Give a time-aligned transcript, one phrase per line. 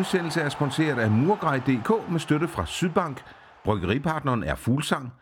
[0.00, 3.22] Udsendelse er sponsoreret af Murgrej.dk med støtte fra Sydbank.
[3.64, 5.12] Bryggeripartneren er Fuglsang.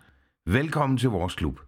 [0.46, 1.60] Velkommen til vores klub.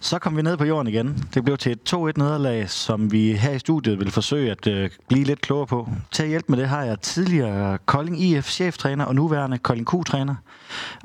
[0.00, 1.28] Så kom vi ned på jorden igen.
[1.34, 4.90] Det blev til et 2-1 nederlag, som vi her i studiet vil forsøge at øh,
[5.08, 5.88] blive lidt klogere på.
[6.10, 10.34] Til at hjælpe med det har jeg tidligere Kolding IF cheftræner og nuværende Kolding Q-træner.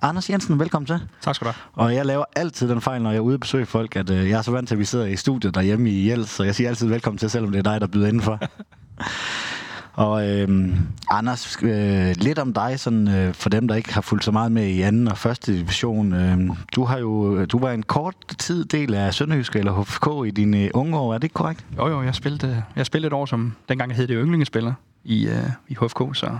[0.01, 1.01] Anders Jensen, velkommen til.
[1.21, 1.85] Tak skal du have.
[1.85, 4.29] Og jeg laver altid den fejl, når jeg er ude og besøge folk, at øh,
[4.29, 6.55] jeg er så vant til, at vi sidder i studiet derhjemme i Jels, så jeg
[6.55, 8.39] siger altid velkommen til, selvom det er dig, der byder indenfor.
[9.93, 10.77] Og øh,
[11.09, 14.51] Anders, øh, lidt om dig, sådan, øh, for dem, der ikke har fulgt så meget
[14.51, 16.13] med i anden og første division.
[16.13, 20.31] Øh, du har jo, du var en kort tid del af Sønderjysk eller HFK i
[20.31, 21.65] dine øh, unge år, er det ikke korrekt?
[21.77, 25.27] Jo, jo, jeg spillede, øh, jeg spillede et år, som dengang hed det yndlingespiller i,
[25.27, 26.37] øh, i HFK, så,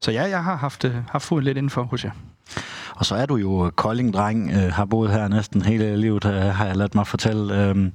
[0.00, 2.10] så ja, jeg har haft, øh, haft fod lidt indenfor hos jer.
[2.96, 6.32] Og så er du jo øh, Kolding-dreng, øh, har boet her næsten hele livet, øh,
[6.32, 7.62] har jeg ladt mig fortælle.
[7.62, 7.90] Øh,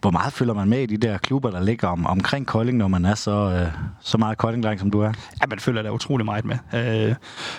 [0.00, 2.88] hvor meget følger man med i de der klubber, der ligger om, omkring Kolding, når
[2.88, 5.12] man er så, øh, så meget Kolding-dreng, som du er?
[5.40, 6.56] Ja, man følger da utrolig meget med.
[6.74, 7.14] Øh,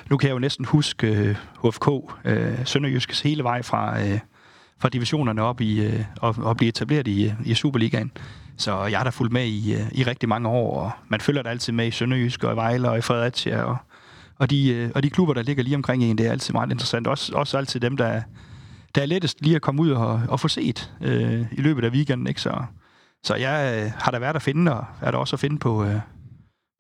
[0.10, 1.88] nu kan jeg jo næsten huske øh, HFK,
[2.26, 4.20] øh, Sønderjyskes hele vej fra, øh,
[4.80, 8.12] fra divisionerne op i, øh, og, og blive etableret i, øh, i Superligaen.
[8.58, 11.42] Så jeg har da fulgt med i, øh, i rigtig mange år, og man følger
[11.42, 13.78] da altid med i Sønderjysk og i Vejle og i Fredericia og
[14.40, 16.72] og de, øh, og de klubber, der ligger lige omkring en, det er altid meget
[16.72, 17.08] interessant.
[17.08, 18.22] Også, også altid dem, der,
[18.96, 21.90] der er lettest lige at komme ud og, og få set øh, i løbet af
[21.90, 22.28] weekenden.
[22.28, 22.42] Ikke?
[22.42, 22.64] Så,
[23.24, 25.84] så jeg øh, har der været at finde, og er der også at finde på,
[25.84, 26.00] øh,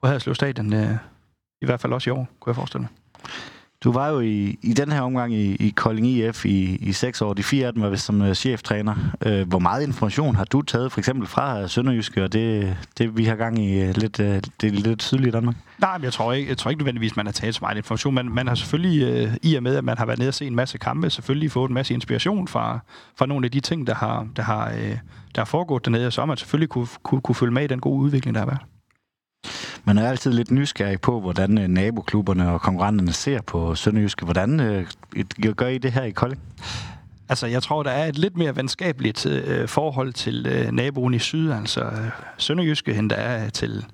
[0.01, 0.97] på Haderslev Stadion, øh,
[1.61, 3.04] i hvert fald også i år, kunne jeg forestille mig.
[3.85, 7.21] Du var jo i, i den her omgang i, i Kolding IF i, i seks
[7.21, 7.33] år.
[7.33, 8.95] De fire af dem var vist som øh, cheftræner.
[9.25, 13.17] Øh, hvor meget information har du taget for eksempel fra øh, Sønderjyske, og det, det
[13.17, 15.55] vi har gang i lidt, det er lidt sydlige Danmark?
[15.79, 18.13] Nej, men jeg tror ikke, jeg tror ikke nødvendigvis, man har taget så meget information.
[18.13, 20.55] Man, man har selvfølgelig, i og med at man har været nede og se en
[20.55, 22.79] masse kampe, selvfølgelig fået en masse inspiration fra,
[23.17, 24.69] fra nogle af de ting, der har, der har,
[25.35, 27.67] der har foregået dernede, og så har man selvfølgelig kunne, kunne, kunne følge med i
[27.67, 28.61] den gode udvikling, der har været.
[29.87, 34.25] Man er altid lidt nysgerrig på, hvordan øh, naboklubberne og konkurrenterne ser på Sønderjyske.
[34.25, 34.87] Hvordan øh,
[35.55, 36.41] gør I det her i Kolding?
[37.29, 41.19] Altså, jeg tror, der er et lidt mere venskabeligt øh, forhold til øh, naboen i
[41.19, 43.85] syd, altså øh, Sønderjyske, end der er til,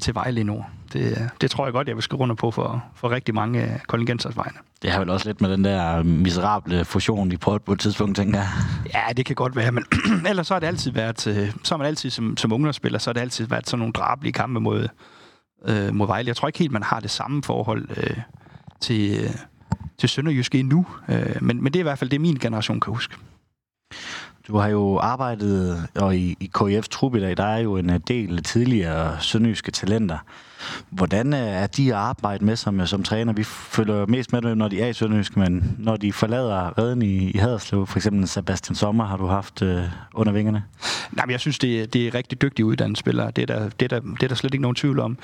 [0.00, 0.66] til Vejle i nord.
[0.92, 3.78] Det, det tror jeg godt, jeg vil skrive under på for, for rigtig mange øh,
[3.86, 4.58] koldingensers vegne.
[4.82, 8.16] Det har vel også lidt med den der miserable fusion, I prøvede på et tidspunkt,
[8.16, 8.48] tænker jeg.
[8.94, 9.84] Ja, det kan godt være, men
[10.28, 13.10] ellers så har det altid været, øh, så har man altid som, som ungdomsspiller, så
[13.10, 14.88] har det altid været sådan nogle drabelige kampe mod,
[15.64, 16.28] øh, mod Vejle.
[16.28, 18.16] Jeg tror ikke helt, man har det samme forhold øh,
[18.80, 19.30] til, øh,
[19.98, 22.92] til Sønderjyske endnu, øh, men, men det er i hvert fald det, min generation kan
[22.92, 23.16] huske.
[24.48, 27.90] Du har jo arbejdet, og i, i KF Trup i dag, der er jo en
[27.90, 30.18] øh, del tidligere sønderjyske talenter.
[30.90, 33.32] Hvordan øh, er de at arbejde med som, øh, som træner?
[33.32, 37.30] Vi følger mest med, når de er i Sønderjysk, men når de forlader redden i,
[37.30, 39.82] i Haderslev, for eksempel Sebastian Sommer, har du haft øh,
[40.14, 40.62] under vingerne?
[41.12, 43.30] Nej, men jeg synes, det, er, det er rigtig dygtige uddannede spillere.
[43.30, 45.18] Det er, der, det, er der, det er der slet ikke nogen tvivl om.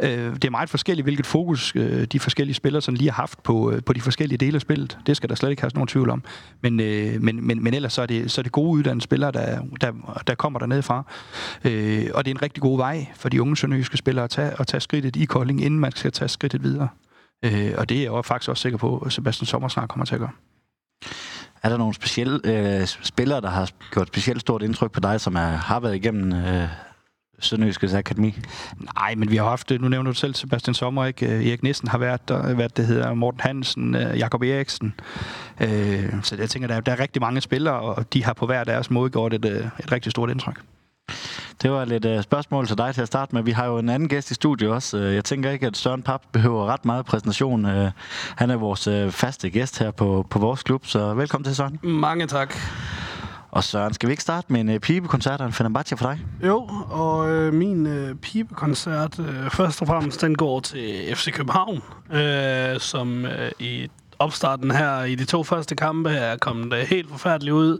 [0.00, 3.42] Øh, det er meget forskelligt, hvilket fokus øh, de forskellige spillere sådan lige har haft
[3.42, 4.98] på, øh, på de forskellige dele af spillet.
[5.06, 6.22] Det skal der slet ikke have nogen tvivl om.
[6.60, 9.32] Men, øh, men, men, men ellers så er, det, så er det gode uddannede spillere,
[9.32, 11.04] der, der, der kommer dernede fra.
[11.64, 14.52] Øh, og det er en rigtig god vej for de unge sønderjyske spillere at tage,
[14.60, 16.88] at tage skridtet i Kolding, inden man skal tage skridtet videre.
[17.44, 20.14] Øh, og det er jeg faktisk også sikker på, at Sebastian Sommer snart kommer til
[20.14, 20.32] at gøre.
[21.62, 25.34] Er der nogle specielle øh, spillere, der har gjort specielt stort indtryk på dig, som
[25.34, 26.68] er, har været igennem øh,
[27.38, 28.38] Sønderjyskets Akademi?
[28.94, 31.26] Nej, men vi har haft, nu nævner du selv Sebastian Sommer, ikke?
[31.26, 34.94] Erik Nissen har været der, hvad det hedder, Morten Hansen, øh, Jakob Eriksen.
[35.60, 38.46] Øh, så jeg tænker, der er, der er rigtig mange spillere, og de har på
[38.46, 40.60] hver deres måde gjort et, øh, et rigtig stort indtryk.
[41.62, 43.42] Det var lidt uh, spørgsmål til dig til at starte med.
[43.42, 44.96] Vi har jo en anden gæst i studiet også.
[44.96, 47.64] Uh, jeg tænker ikke, at Søren Pap behøver ret meget præsentation.
[47.64, 47.90] Uh,
[48.36, 51.78] han er vores uh, faste gæst her på, på vores klub, så velkommen til Søren.
[51.82, 52.54] Mange tak.
[53.50, 56.20] Og Søren, skal vi ikke starte med en uh, pibekoncert og en Fenerbahce for dig?
[56.46, 61.82] Jo, og uh, min uh, pibekoncert, uh, først og fremmest, den går til FC København,
[62.10, 63.88] uh, som uh, i
[64.18, 67.78] opstarten her i de to første kampe er kommet uh, helt forfærdeligt ud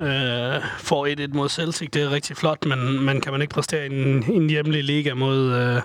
[0.00, 1.90] øh, får 1-1 mod Celtic.
[1.90, 5.14] Det er rigtig flot, men, men kan man ikke præstere i en, en hjemlig liga
[5.14, 5.82] mod, øh,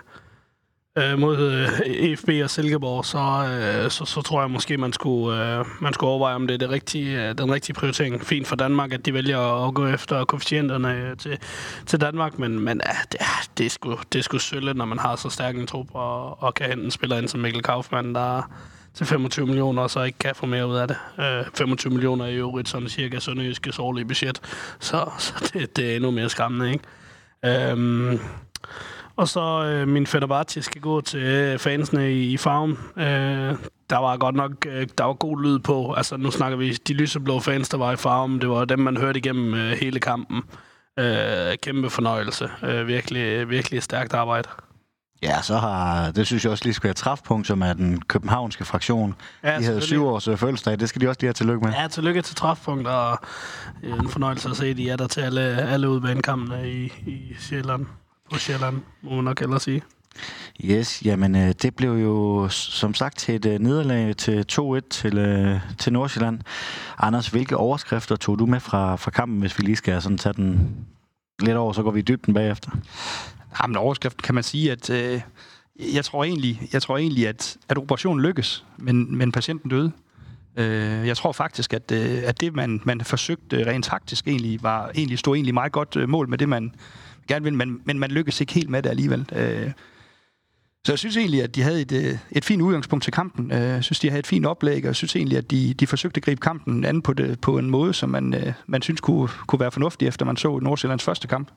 [0.98, 5.58] øh mod øh, EFB og Silkeborg, så, øh, så, så tror jeg måske, man skulle,
[5.58, 8.26] øh, man skulle overveje, om det er det rigtige, øh, den rigtige prioritering.
[8.26, 11.38] Fint for Danmark, at de vælger at gå efter koefficienterne øh, til,
[11.86, 13.20] til Danmark, men, men øh, det,
[13.58, 16.44] det, er sgu, det er sgu sølle, når man har så stærk en trup og,
[16.44, 18.42] og kan hente en spiller ind som Mikkel Kaufmann, der
[18.96, 20.98] til 25 millioner, og så ikke kan få mere ud af det.
[21.20, 24.42] Øh, 25 millioner er i øvrigt sådan cirka Sønderjyskes årlige budget,
[24.80, 27.72] så, så det, det er endnu mere skræmmende, ikke?
[27.72, 28.20] Øhm,
[29.16, 32.78] og så øh, min Fenerbahce skal gå til fansene i, i farven.
[32.98, 33.56] Øh,
[33.90, 35.94] der var godt nok øh, der var god lyd på.
[35.94, 38.42] Altså nu snakker vi de lyseblå fans, der var i farven.
[38.42, 40.42] Det var dem, man hørte igennem øh, hele kampen.
[41.00, 42.50] Øh, kæmpe fornøjelse.
[42.64, 44.50] Øh, virkelig, virkelig stærkt arbejde.
[45.26, 48.66] Ja, så har, det synes jeg også lige skal være træfpunkt, som er den københavnske
[48.66, 49.16] fraktion.
[49.44, 51.74] Ja, de havde syv års øh, fødselsdag, det skal de også lige have tillykke med.
[51.74, 53.20] Ja, tillykke til træfpunkt, og
[53.84, 57.86] øh, en fornøjelse at se, de er der til alle, alle udbanekampene i, i Sjælland.
[58.32, 59.82] På Sjælland, må man nok ellers sige.
[60.64, 65.18] Yes, jamen øh, det blev jo som sagt til et øh, nederlag til 2-1 til,
[65.18, 66.40] øh, til Nordsjælland.
[66.98, 70.34] Anders, hvilke overskrifter tog du med fra, fra kampen, hvis vi lige skal sådan tage
[70.34, 70.76] den
[71.40, 72.72] lidt over, så går vi i dybden bagefter?
[73.62, 75.22] Jamen, overskriften kan man sige, at øh,
[75.94, 79.92] jeg tror egentlig, jeg tror egentlig at, at operationen lykkes, men, men patienten døde.
[80.58, 84.92] Øh, jeg tror faktisk, at, øh, at det, man, man forsøgte rent taktisk, egentlig, var,
[84.96, 86.76] egentlig stod egentlig meget godt øh, mål med det, man
[87.28, 89.30] gerne ville, men, men man lykkedes ikke helt med det alligevel.
[89.36, 89.72] Øh,
[90.86, 93.52] så jeg synes egentlig, at de havde et, øh, et fint udgangspunkt til kampen.
[93.52, 95.88] Øh, Jeg synes, de havde et fint oplæg, og jeg synes egentlig, at de, de
[95.88, 99.02] forsøgte at gribe kampen an på, det, på en måde, som man, øh, man synes
[99.02, 101.52] kunne, kunne være fornuftig, efter man så Nordsjællands første kamp.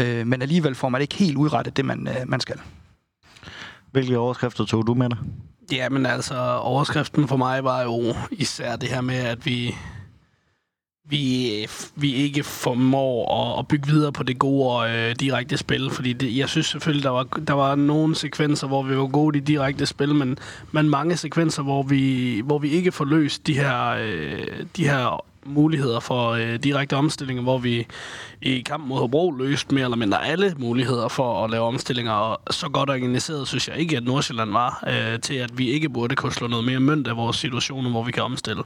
[0.00, 2.60] Øh, men alligevel får man ikke helt udrettet det, man, øh, man skal.
[3.92, 5.18] Hvilke overskrifter tog du med dig?
[5.72, 9.74] Ja, men altså, overskriften for mig var jo især det her med, at vi,
[11.08, 15.90] vi, vi ikke formår at, at bygge videre på det gode og øh, direkte spil.
[15.90, 19.38] Fordi det, jeg synes selvfølgelig, der var, der var nogle sekvenser, hvor vi var gode
[19.38, 20.38] i direkte spil, men,
[20.72, 25.24] men mange sekvenser, hvor vi, hvor vi ikke får løst de her, øh, de her
[25.48, 27.86] muligheder for øh, direkte omstillinger, hvor vi
[28.42, 32.54] i kampen mod Hobro løste mere eller mindre alle muligheder for at lave omstillinger, og
[32.54, 36.16] så godt organiseret synes jeg ikke, at Nordsjælland var, øh, til at vi ikke burde
[36.16, 38.62] kunne slå noget mere mønt af vores situationer, hvor vi kan omstille.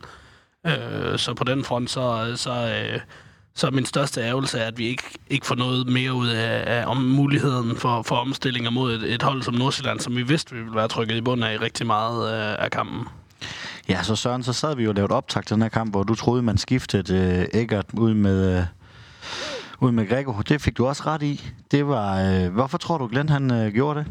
[0.66, 3.00] Øh, så på den front, så, så, øh,
[3.54, 6.86] så er min største ærgelse, at vi ikke, ikke får noget mere ud af, af
[6.86, 10.60] om muligheden for, for omstillinger mod et, et hold som Nordsjælland, som vi vidste, vi
[10.60, 13.06] ville være trykket i bunden af i rigtig meget øh, af kampen.
[13.90, 16.02] Ja, så Søren, så sad vi jo og lavede optag til den her kamp, hvor
[16.02, 18.64] du troede, man skiftede øh, Eggert ud med, øh,
[19.80, 21.50] ud med Gregor, Det fik du også ret i.
[21.70, 24.06] Det var, øh, hvorfor tror du, Glenn han øh, gjorde det?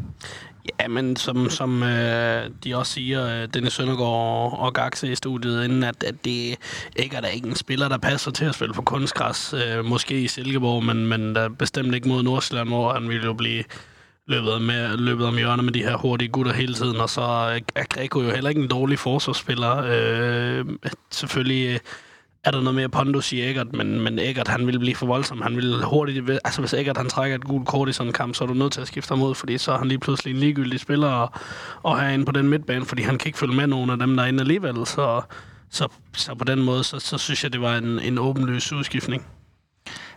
[0.80, 5.64] Ja, men som, som øh, de også siger, øh, Dennis Søndergaard og Gaxe i studiet
[5.64, 6.56] inden, at, at det
[6.96, 9.54] ikke er der ikke en spiller, der passer til at spille på kunstgræs.
[9.54, 13.32] Øh, måske i Silkeborg, men, men der bestemt ikke mod Nordsjælland, hvor han ville jo
[13.32, 13.64] blive
[14.30, 16.96] løbet, med, øh, løbet om hjørnet med de her hurtige gutter hele tiden.
[16.96, 19.76] Og så øh, er Greco jo heller ikke en dårlig forsvarsspiller.
[19.76, 20.64] Øh,
[21.10, 21.78] selvfølgelig øh,
[22.44, 25.42] er der noget mere pondus i Eggert, men, men Eggert, han vil blive for voldsom.
[25.42, 26.30] Han vil hurtigt...
[26.44, 28.54] Altså, hvis Eggert, han trækker et gult kort i sådan en kamp, så er du
[28.54, 31.08] nødt til at skifte ham ud, fordi så er han lige pludselig en ligegyldig spiller
[31.08, 31.32] og,
[31.82, 34.22] og herinde på den midtbane, fordi han kan ikke følge med nogen af dem, der
[34.22, 34.86] er inde alligevel.
[34.86, 35.22] Så,
[35.70, 39.26] så, så på den måde, så, så synes jeg, det var en, en åbenløs udskiftning.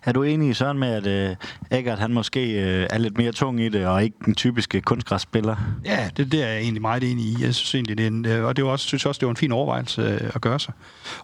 [0.05, 1.35] Er du enig, Søren, med, at øh,
[1.71, 5.55] Eggert han måske øh, er lidt mere tung i det, og ikke den typiske kunstgræsspiller?
[5.85, 7.37] Ja, det, det er jeg egentlig meget enig i.
[7.41, 9.31] Jeg synes egentlig, det er en, øh, og det var også, synes også, det var
[9.31, 10.73] en fin overvejelse øh, at gøre sig.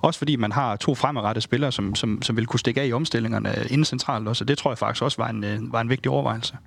[0.01, 2.93] Også fordi man har to fremadrettede spillere, som, som, som vil kunne stikke af i
[2.93, 5.89] omstillingerne inden centralt også, og det tror jeg faktisk også var en, øh, var en
[5.89, 6.57] vigtig overvejelse.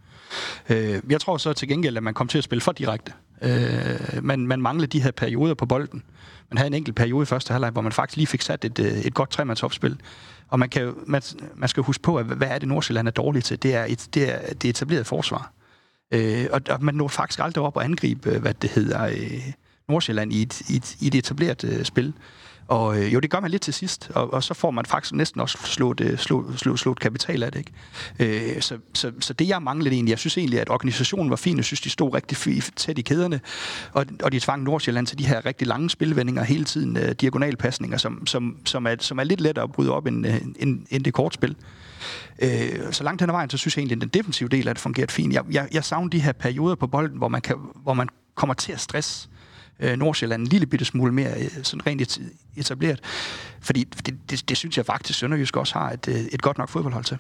[0.68, 3.12] Øh, jeg tror så til gengæld, at man kom til at spille for direkte.
[3.42, 6.02] Øh, man, man manglede de her perioder på bolden.
[6.50, 8.78] Man havde en enkelt periode i første halvleg, hvor man faktisk lige fik sat et,
[8.78, 9.96] øh, et godt tremandsopspil.
[10.52, 11.22] Og man, kan, man,
[11.54, 13.62] man skal huske på, at hvad er det Nordsjælland er dårligt til?
[13.62, 15.52] Det er et, det er det etablerede forsvar.
[16.14, 19.52] Øh, og, og man når faktisk aldrig op og angribe, øh, hvad det hedder, øh,
[19.88, 22.12] Nordsjælland i et, i et, i et etableret øh, spil.
[22.72, 25.14] Og øh, jo, det gør man lidt til sidst, og, og så får man faktisk
[25.14, 27.58] næsten også slået, øh, slået, slået, slået kapital af det.
[28.18, 28.54] Ikke?
[28.56, 31.56] Øh, så, så, så det, jeg manglede egentlig, jeg synes egentlig, at organisationen var fin,
[31.56, 33.40] jeg synes, de stod rigtig tæt i kæderne,
[33.92, 37.98] og, og de tvang Nordsjælland til de her rigtig lange spilvendinger hele tiden, øh, diagonalpasninger,
[37.98, 41.04] som, som, som, er, som er lidt lettere at bryde op end, øh, end, end
[41.04, 41.56] det kortspil.
[42.42, 44.74] Øh, så langt hen ad vejen, så synes jeg egentlig, at den defensive del af
[44.74, 45.34] det fungerede fint.
[45.34, 48.54] Jeg, jeg, jeg savner de her perioder på bolden, hvor man, kan, hvor man kommer
[48.54, 49.41] til at stresse øh,
[49.80, 52.20] øh, Nordsjælland en lille bitte smule mere øh, sådan rent
[52.56, 53.00] etableret.
[53.60, 56.68] Fordi det, det, det synes jeg faktisk, Sønderjysk også har et, øh, et godt nok
[56.68, 57.18] fodboldhold til.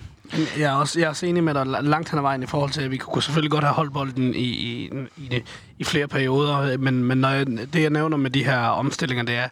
[0.58, 2.70] Jeg er, også, jeg er også enig med dig langt hen ad vejen i forhold
[2.70, 5.44] til, at vi kunne selvfølgelig godt have holdt bolden i, i, i, det,
[5.78, 9.24] i flere perioder, øh, men, men når jeg, det, jeg nævner med de her omstillinger,
[9.24, 9.48] det er,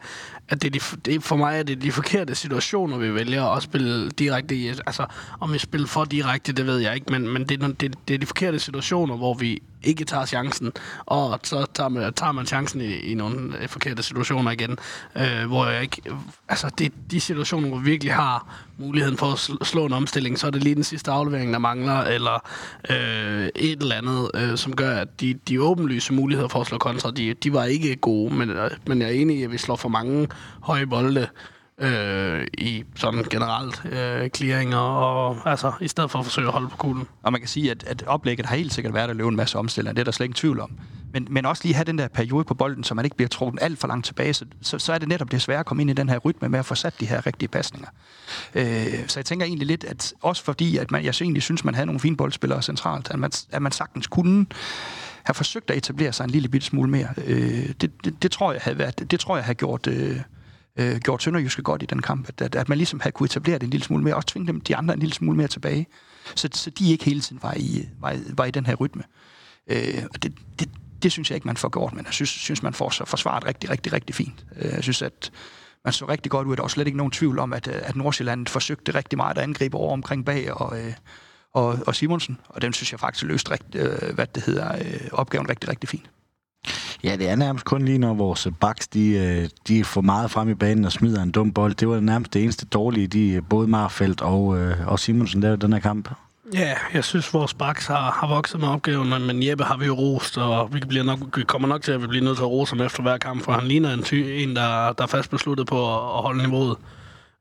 [0.50, 3.44] at det er de, det, er- for mig er det de forkerte situationer, vi vælger
[3.44, 4.68] at spille direkte i.
[4.68, 5.06] Altså,
[5.40, 8.14] om vi spiller for direkte, det ved jeg ikke, men, men det, er, det, det
[8.14, 10.72] er de forkerte situationer, hvor vi ikke tager chancen,
[11.06, 14.78] og så tager man, tager man chancen i, i nogle øh, forkerte situationer igen,
[15.16, 16.02] øh, hvor jeg ikke...
[16.48, 20.38] Altså, det er de situationer, hvor vi virkelig har muligheden for at slå en omstilling,
[20.38, 22.48] så er det lige den sidste aflevering, der mangler, eller
[22.90, 26.78] øh, et eller andet, øh, som gør, at de, de åbenlyse muligheder for at slå
[26.78, 29.58] kontra, de, de var ikke gode, men, øh, men jeg er enig i, at vi
[29.58, 30.28] slår for mange
[30.60, 31.26] høje bolde
[31.80, 36.68] øh, i sådan generelt øh, clearinger, og altså i stedet for at forsøge at holde
[36.68, 37.06] på kuglen.
[37.22, 39.58] Og man kan sige, at, at oplægget har helt sikkert været at løbe en masse
[39.58, 39.92] omstillinger.
[39.94, 40.70] Det er der slet ingen tvivl om.
[41.12, 43.62] Men, men også lige have den der periode på bolden, så man ikke bliver trukket
[43.62, 44.34] alt for langt tilbage.
[44.34, 46.48] Så, så, så er det netop det svære at komme ind i den her rytme
[46.48, 47.88] med at få sat de her rigtige pasninger.
[48.54, 51.64] Øh, så jeg tænker egentlig lidt, at også fordi, at man, jeg så egentlig synes,
[51.64, 54.46] man havde nogle fine boldspillere centralt, at man, at man sagtens kunne
[55.22, 57.08] have forsøgt at etablere sig en lille bitte smule mere.
[57.26, 60.20] Øh, det, det, det, tror jeg havde været, det tror jeg havde gjort, øh,
[60.76, 63.58] øh, gjort Sønderjyske godt i den kamp, at, at, at man ligesom havde kunne etablere
[63.58, 65.86] det en lille smule mere, og tvinge dem, de andre en lille smule mere tilbage,
[66.34, 69.02] så, så de ikke hele tiden var i, var, var i den her rytme.
[69.66, 70.68] Øh, og det, det,
[71.02, 73.46] det synes jeg ikke, man får gjort, men jeg synes, synes man får så forsvaret
[73.46, 74.46] rigtig, rigtig, rigtig fint.
[74.56, 75.30] Øh, jeg synes, at
[75.84, 76.56] man så rigtig godt ud.
[76.56, 79.76] Der var slet ikke nogen tvivl om, at, at Nordsjælland forsøgte rigtig meget at angribe
[79.76, 80.92] over omkring bag og, øh,
[81.52, 85.08] og, og Simonsen, og dem synes jeg faktisk løste rigt, øh, hvad det hedder, øh,
[85.12, 86.10] opgaven rigtig, rigtig fint.
[87.04, 90.48] Ja, det er nærmest kun lige, når vores backs, de, øh, de får meget frem
[90.48, 91.74] i banen og smider en dum bold.
[91.74, 95.72] Det var nærmest det eneste dårlige, de, både Marfeldt og, øh, og Simonsen lavede den
[95.72, 96.08] her kamp.
[96.54, 99.94] Ja, jeg synes, vores backs har, har vokset med opgaven, men Jeppe har vi jo
[99.94, 102.50] rost, og vi, bliver nok, vi kommer nok til at vi bliver nødt til at
[102.50, 105.30] rose ham efter hver kamp, for han ligner en, ty, en der, der er fast
[105.30, 106.76] besluttet på at, at holde niveauet.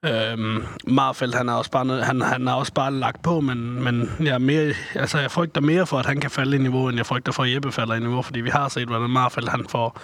[0.05, 4.09] Øhm, Marfeldt, han har også bare, han, han er også bare lagt på, men, men
[4.19, 6.97] jeg, er mere, altså, jeg frygter mere for, at han kan falde i niveau, end
[6.97, 9.65] jeg frygter for, at Jeppe falder i niveau, fordi vi har set, hvordan Marfeldt han
[9.69, 9.99] får,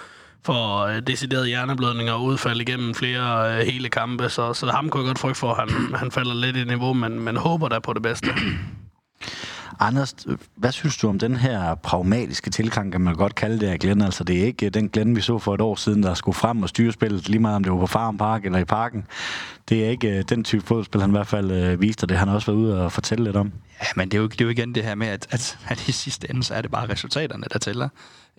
[0.46, 5.02] får øh, deciderede hjerneblødninger og udfald igennem flere øh, hele kampe, så, så ham kunne
[5.02, 7.78] jeg godt frygte for, at han, han falder lidt i niveau, men, men håber da
[7.78, 8.28] på det bedste.
[9.80, 10.14] Anders,
[10.56, 14.02] hvad synes du om den her pragmatiske tilgang, kan man godt kalde det af Glenn?
[14.02, 16.34] Altså, det er ikke øh, den Glenn, vi så for et år siden, der skulle
[16.34, 19.06] frem og styre spillet, lige meget om det var på Farm Park eller i parken.
[19.68, 22.28] Det er ikke øh, den type fodspil, han i hvert fald øh, viste, det han
[22.28, 23.52] har også været ude og fortælle lidt om.
[23.80, 25.88] Ja, men det er jo, det er jo igen det her med, at, at, at
[25.88, 27.88] i sidste ende, så er det bare resultaterne, der tæller.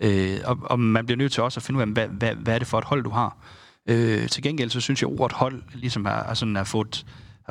[0.02, 2.54] Øh, og, og man bliver nødt til også at finde ud af, hvad, hvad, hvad
[2.54, 3.36] er det for et hold, du har.
[3.86, 7.04] Øh, til gengæld, så synes jeg, at ordet hold ligesom er, er, sådan, er fået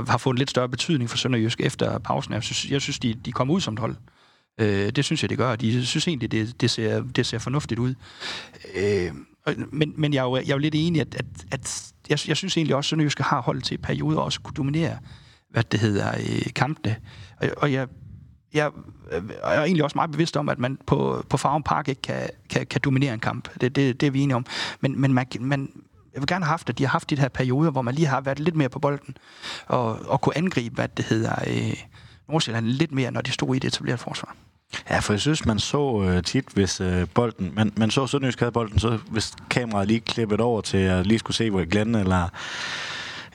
[0.08, 2.34] har fået en lidt større betydning for Sønderjysk efter pausen.
[2.34, 3.96] Jeg synes, jeg synes de, de kommer ud som et hold.
[4.60, 7.80] Øh, det synes jeg, det gør, de synes egentlig, det, det, ser, det ser fornuftigt
[7.80, 7.96] ud.
[8.75, 9.12] Øh,
[9.72, 12.38] men, men jeg er, jo, jeg er jo lidt enig, at, at, at jeg, jeg
[12.38, 14.98] synes egentlig også, at Sønderjysk har holdt til perioder også kunne dominere,
[15.50, 16.96] hvad det hedder, øh, kampene.
[17.42, 17.88] Og, og jeg,
[18.54, 18.72] jeg,
[19.12, 22.30] jeg er egentlig også meget bevidst om, at man på, på Farm Park ikke kan,
[22.50, 23.50] kan, kan dominere en kamp.
[23.62, 24.46] Det, det, det er vi enige om.
[24.82, 25.72] Men, men man, man,
[26.18, 28.08] jeg vil gerne have haft, at de har haft de her perioder, hvor man lige
[28.08, 29.18] har været lidt mere på bolden,
[29.68, 31.74] og, og kunne angribe, hvad det hedder, øh,
[32.30, 34.36] Nordsjælland lidt mere, når de stod i det etablerede forsvar.
[34.90, 37.52] Ja, for jeg synes, man så øh, tit, hvis øh, bolden...
[37.56, 41.20] Man, man så Sønderjysk havde bolden, så hvis kameraet lige klippet over til at lige
[41.20, 42.30] skulle se, hvor Glenn eller,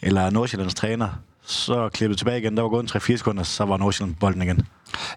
[0.02, 1.08] eller Nordsjællands træner,
[1.44, 2.56] så klippet tilbage igen.
[2.56, 4.66] Der var gået en 3-4 sekunder, så var Nordsjælland bolden igen.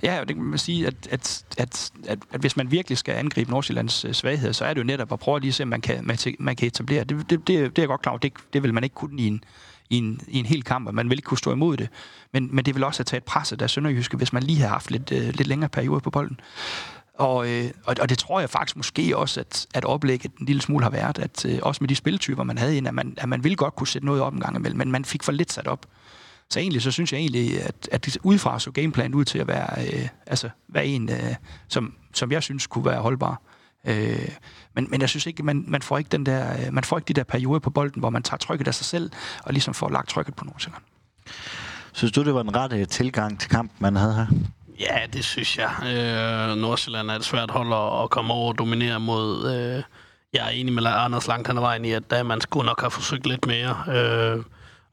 [0.03, 3.15] Ja, og det kan man sige, at, at, at, at, at hvis man virkelig skal
[3.15, 5.69] angribe Nordsjællands øh, svaghed, så er det jo netop at prøve at lige se, om
[5.69, 7.03] man kan, man, man kan etablere.
[7.03, 8.19] Det, det, det, det er jeg godt klar over.
[8.19, 9.43] Det, det vil man ikke kunne i en,
[9.89, 11.89] i en, i en hel kamp, og man vil ikke kunne stå imod det.
[12.33, 14.91] Men, men det vil også have taget presset af Sønderjyske, hvis man lige har haft
[14.91, 16.39] lidt, øh, lidt længere periode på bolden.
[17.17, 20.61] Og, øh, og, og det tror jeg faktisk måske også, at, at oplægget en lille
[20.61, 23.29] smule har været, at øh, også med de spiltyper, man havde ind, at man, at
[23.29, 25.51] man ville godt kunne sætte noget op en gang imellem, men man fik for lidt
[25.51, 25.85] sat op.
[26.49, 29.47] Så egentlig så synes jeg egentlig, at, at det udefra så gameplan ud til at
[29.47, 31.35] være, øh, altså, være en, øh,
[31.67, 33.41] som, som jeg synes kunne være holdbar.
[33.87, 34.29] Øh,
[34.75, 37.07] men, men jeg synes ikke, man, man, får ikke den der, øh, man får ikke
[37.07, 39.11] de der perioder på bolden, hvor man tager trykket af sig selv,
[39.43, 40.83] og ligesom får lagt trykket på Nordsjælland.
[41.93, 44.27] Synes du, det var en ret øh, tilgang til kampen, man havde her?
[44.79, 45.71] Ja, det synes jeg.
[45.81, 49.53] Øh, Nordsjælland er et svært hold at komme over og dominere mod.
[49.53, 49.83] Øh,
[50.33, 52.81] jeg er enig med Anders langt hen ad vejen i, at da man skulle nok
[52.81, 53.83] have forsøgt lidt mere.
[53.87, 54.43] Øh,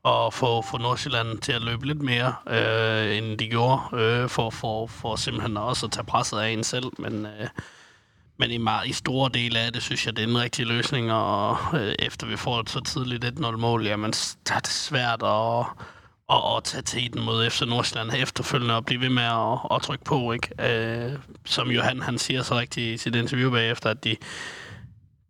[0.03, 4.51] og få, få Nordsjælland til at løbe lidt mere, øh, end de gjorde, øh, for,
[4.51, 6.87] for, for simpelthen også at tage presset af en selv.
[6.99, 7.49] Men, øh,
[8.37, 11.13] men i, meget, i store dele af det, synes jeg, det er en rigtig løsning,
[11.13, 14.13] og øh, efter vi får et så tidligt 1-0-mål, jamen,
[14.49, 15.67] der er det svært at,
[16.31, 20.05] at, at tage tiden mod FC Nordsjælland efterfølgende og blive ved med at, at trykke
[20.05, 20.49] på, ikke?
[20.59, 21.13] Øh,
[21.45, 24.17] som Johan han siger så rigtigt i sit interview bagefter, at de,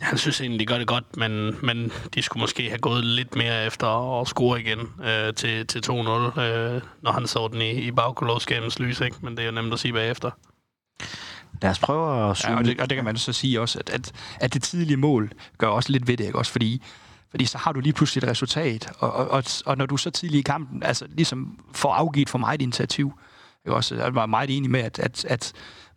[0.03, 3.37] han synes egentlig, de gør det godt, men, men de skulle måske have gået lidt
[3.37, 7.71] mere efter at score igen øh, til, til 2-0, øh, når han så den i,
[7.71, 9.17] i bagkolosskabens lys, ikke?
[9.23, 10.31] men det er jo nemt at sige bagefter.
[11.63, 13.91] Lad os prøve at ja, og, det, og det kan man så sige også, at,
[13.91, 16.39] at, at det tidlige mål gør også lidt ved det, ikke?
[16.39, 16.83] også fordi
[17.31, 20.11] fordi så har du lige pludselig et resultat, og, og, og, og når du så
[20.11, 23.13] tidlig i kampen, altså ligesom får afgivet for meget initiativ,
[23.67, 23.77] ikke?
[23.77, 25.53] også, jeg var meget enig med, at, at, at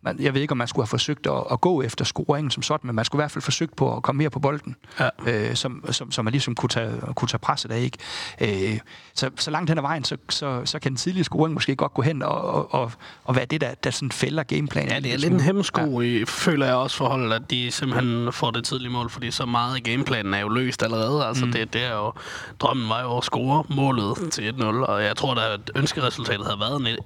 [0.06, 2.62] man, jeg ved ikke, om man skulle have forsøgt at, at gå efter scoringen som
[2.62, 5.08] sådan, men man skulle i hvert fald forsøgt på at komme mere på bolden, ja.
[5.26, 7.80] øh, som, som, som man ligesom kunne tage, kunne tage presset af.
[7.80, 8.72] Ikke?
[8.72, 8.78] Øh,
[9.14, 11.94] så, så langt hen ad vejen, så, så, så kan den tidlige scoring måske godt
[11.94, 12.92] gå hen og, og, og,
[13.24, 14.90] og være det, der, der sådan fælder gameplanen.
[14.90, 16.24] Ja, det er lidt en hemmesko, ja.
[16.26, 19.80] føler jeg også forholdet, at de simpelthen får det tidlige mål, fordi så meget i
[19.80, 21.24] gameplanen er jo løst allerede.
[21.24, 21.52] Altså, mm.
[21.52, 22.12] det, det er jo,
[22.60, 26.98] drømmen var jo at score målet til 1-0, og jeg tror, at ønskeresultatet havde været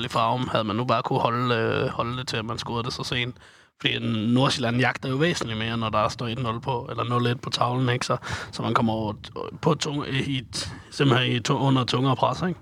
[0.00, 2.58] 1-0 i farven, havde man nu bare kunne holde, øh, holde det til, at man
[2.58, 3.36] scorede det så sent.
[3.80, 3.98] Fordi
[4.32, 8.06] Nordsjælland jagter jo væsentligt mere, når der står 1-0 på, eller 0-1 på tavlen, ikke?
[8.06, 8.16] Så,
[8.52, 9.12] så man kommer over
[9.60, 10.42] på tung, i,
[10.90, 12.60] simpelthen i, under tungere pres, ikke?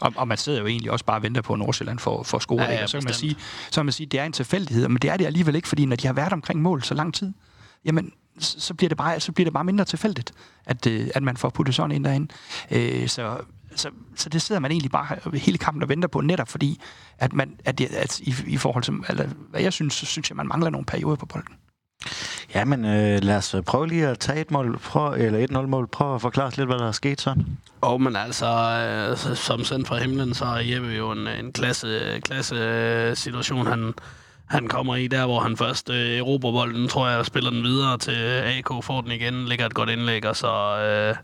[0.00, 2.38] Og, og man sidder jo egentlig også bare og venter på, at Nordsjælland får, får
[2.38, 2.62] score.
[2.62, 3.36] Ja, Ja, ja, så, kan man sige,
[3.70, 5.84] så kan man sige, det er en tilfældighed, men det er det alligevel ikke, fordi
[5.84, 7.32] når de har været omkring mål så lang tid,
[7.84, 10.32] jamen, så så bliver det bare, så bliver det bare mindre tilfældigt,
[10.66, 12.34] at, øh, at man får puttet sådan ind derinde.
[12.70, 13.38] Øh, så,
[13.76, 16.80] så, så det sidder man egentlig bare hele kampen og venter på, netop fordi,
[17.18, 20.30] at, man, at, det, at i, i forhold til, eller, hvad jeg synes, så synes
[20.30, 21.54] jeg, man mangler nogle perioder på bolden.
[22.54, 25.68] Ja, men øh, lad os prøve lige at tage et mål, prøv, eller et 0
[25.68, 25.86] mål.
[25.86, 27.46] Prøv at forklare os lidt, hvad der er sket sådan.
[27.80, 28.46] Og men altså,
[29.10, 33.66] øh, som sendt fra himlen, så er Jeppe jo en, en klasse, klasse øh, situation,
[33.66, 33.94] han,
[34.46, 37.62] han kommer i der, hvor han først øh, erobrer bolden, tror jeg, og spiller den
[37.62, 40.78] videre til AK, får den igen, lægger et godt indlæg, og så...
[40.78, 41.16] Øh,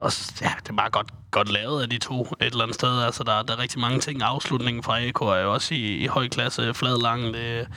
[0.00, 3.02] og ja, det er bare godt, godt lavet af de to et eller andet sted.
[3.02, 4.22] Altså, der, der er rigtig mange ting.
[4.22, 7.34] Afslutningen fra AK er jo også i, i høj klasse, flad lang.
[7.34, 7.68] Det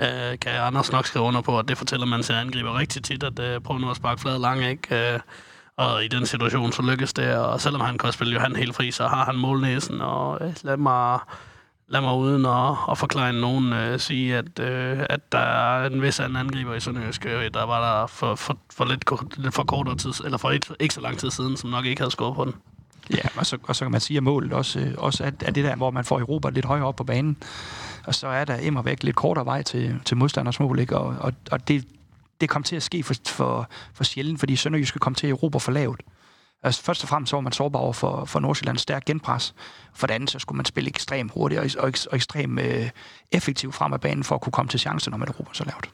[0.00, 3.22] øh, kan Anders nok skrive under på, at det fortæller man til angriber rigtig tit,
[3.22, 5.12] at øh, prøve nu at sparke flad lang, ikke?
[5.12, 5.20] Øh,
[5.76, 7.36] og i den situation, så lykkes det.
[7.36, 10.00] Og selvom han kan spille Johan helt fri, så har han målnæsen.
[10.00, 11.18] Og øh, lad mig,
[11.90, 16.02] lad mig uden at, at forklare nogen øh, sige, at, øh, at der er en
[16.02, 17.26] vis anden angriber i Sønderjysk.
[17.26, 20.50] Øh, der var der for, for, for lidt, kort, lidt for kortere tid, eller for
[20.50, 22.54] ikke, ikke så lang tid siden, som nok ikke havde scoret på den.
[23.10, 25.50] Ja, og så, og så kan man sige, at målet også, øh, også er, er
[25.50, 27.36] det der, hvor man får Europa lidt højere op på banen.
[28.06, 30.98] Og så er der immer væk lidt kortere vej til, til modstanders mål, ikke?
[30.98, 31.84] Og, og, og det,
[32.40, 35.72] det kom til at ske for, for, for sjældent, fordi Sønderjyske kom til Europa for
[35.72, 36.02] lavt.
[36.62, 39.54] Altså, først og fremmest så var man sårbar over for, for Nordsjællands stærk genpres.
[39.94, 42.90] For det andet, så skulle man spille ekstremt hurtigt og, og, og ekstremt øh,
[43.32, 45.90] effektivt frem af banen for at kunne komme til chancen, når man råber så lavt.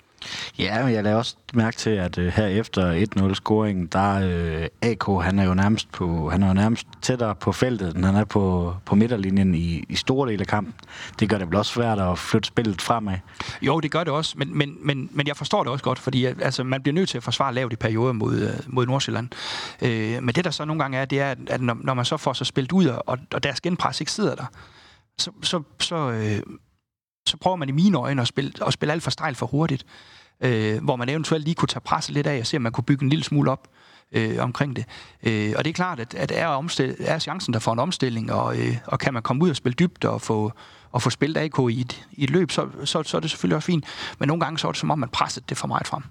[0.59, 5.25] Ja, men jeg lader også mærke til, at øh, her efter 1-0-scoringen, der øh, AK,
[5.25, 8.25] han er jo nærmest på, han er jo nærmest tættere på feltet, end han er
[8.25, 10.75] på, på midterlinjen i, i store dele af kampen.
[11.21, 13.19] Det gør det vel også svært at flytte spillet fremad.
[13.63, 16.27] Jo, det gør det også, men, men, men, men jeg forstår det også godt, fordi
[16.27, 19.29] øh, altså, man bliver nødt til at forsvare lavt i perioder mod, øh, mod Nordsjælland.
[19.83, 22.05] Øh, men det, der så nogle gange er, det er, at, at når, når man
[22.05, 24.47] så får sig spillet ud, og, og deres genpres ikke sidder der,
[25.19, 26.41] så, så, så, øh,
[27.27, 29.87] så prøver man i mine øjne at spille, at spille alt for stejl for hurtigt.
[30.41, 32.85] Øh, hvor man eventuelt lige kunne tage presset lidt af og se, om man kunne
[32.85, 33.69] bygge en lille smule op
[34.13, 34.85] øh, omkring det.
[35.23, 38.33] Øh, og det er klart, at, at er, omstil, er chancen der for en omstilling,
[38.33, 40.53] og, øh, og kan man komme ud og spille dybt og få,
[40.93, 43.57] og få spillet AK i et, i et løb, så, så, så er det selvfølgelig
[43.57, 43.85] også fint.
[44.19, 46.03] Men nogle gange så er det som om, man presset det for meget frem.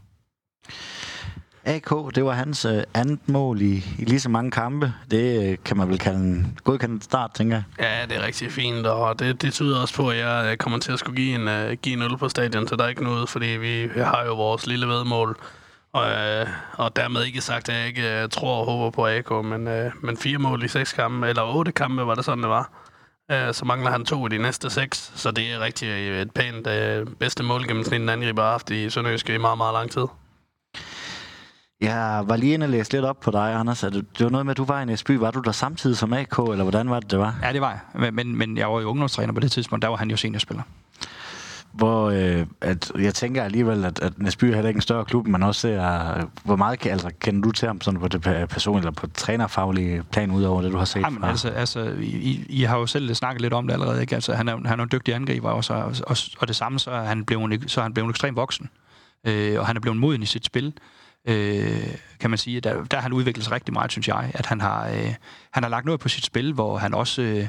[1.66, 4.94] AK, det var hans øh, andet mål i, i lige så mange kampe.
[5.12, 7.64] Det øh, kan man vel kalde en godkendt start, tænker jeg.
[7.80, 10.92] Ja, det er rigtig fint, og det, det tyder også på, at jeg kommer til
[10.92, 13.30] at skulle give en, øh, give en øl på stadion, så der er ikke noget,
[13.30, 15.38] fordi vi har jo vores lille vedmål.
[15.94, 19.46] Og, øh, og dermed ikke sagt, at jeg ikke øh, tror og håber på AK,
[19.46, 22.50] men, øh, men fire mål i seks kampe, eller otte kampe, var det sådan, det
[22.50, 22.70] var.
[23.32, 26.32] Øh, så mangler han to i de næste seks, så det er rigtig øh, et
[26.32, 30.06] pænt øh, bedste målgennemsnit, en angriber har haft i Sønderjyske i meget, meget lang tid.
[31.82, 33.84] Jeg var lige inde og læse lidt op på dig, Anders.
[33.84, 35.12] Er det, var noget med, at du var i Næsby.
[35.12, 37.36] Var du der samtidig som AK, eller hvordan var det, det var?
[37.44, 38.14] Ja, det var jeg.
[38.14, 40.64] Men, men, jeg var jo ungdomstræner på det tidspunkt, der var han jo seniorspiller.
[41.72, 45.28] Hvor øh, at, jeg tænker alligevel, at, at Næsby er heller ikke en større klub,
[45.28, 48.28] men også ser, øh, hvor meget kan, altså, kender du til ham sådan på det
[48.28, 51.30] pe- personlige eller på trænerfaglige plan, udover det, du har set Jamen, fra?
[51.30, 54.16] altså, altså I, I- har jo selv snakket lidt om det allerede, ikke?
[54.16, 55.64] Altså, han, er, han er en dygtig angriber og,
[56.08, 58.70] og, og det samme, så er han blevet, så er han blevet ekstremt voksen.
[59.28, 60.74] Øh, og han er blevet moden i sit spil.
[61.28, 61.88] Øh,
[62.20, 64.32] kan man sige, der, der har han udviklet sig rigtig meget, synes jeg.
[64.34, 65.14] At han har, øh,
[65.52, 67.48] han har lagt noget på sit spil, hvor han også, øh,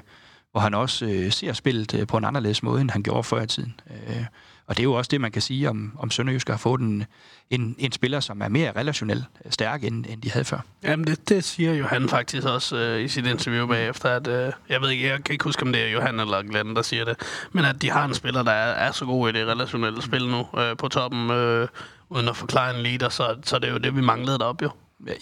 [0.52, 3.42] hvor han også øh, ser spillet øh, på en anderledes måde, end han gjorde før
[3.42, 3.80] i tiden.
[3.90, 4.24] Øh,
[4.66, 7.04] og det er jo også det, man kan sige om, om Sønderjysk har fået en,
[7.50, 10.58] en, en spiller, som er mere relationel øh, stærk, end, end de havde før.
[10.82, 14.80] Jamen, det, det siger Johan faktisk også øh, i sit interview bagefter, at øh, jeg
[14.80, 17.16] ved ikke, jeg kan ikke huske, om det er Johan eller Glenn, der siger det,
[17.52, 20.28] men at de har en spiller, der er, er så god i det relationelle spil
[20.28, 21.68] nu øh, på toppen, øh,
[22.08, 24.70] uden at forklare en leader, så, så det er jo det, vi manglede deroppe jo.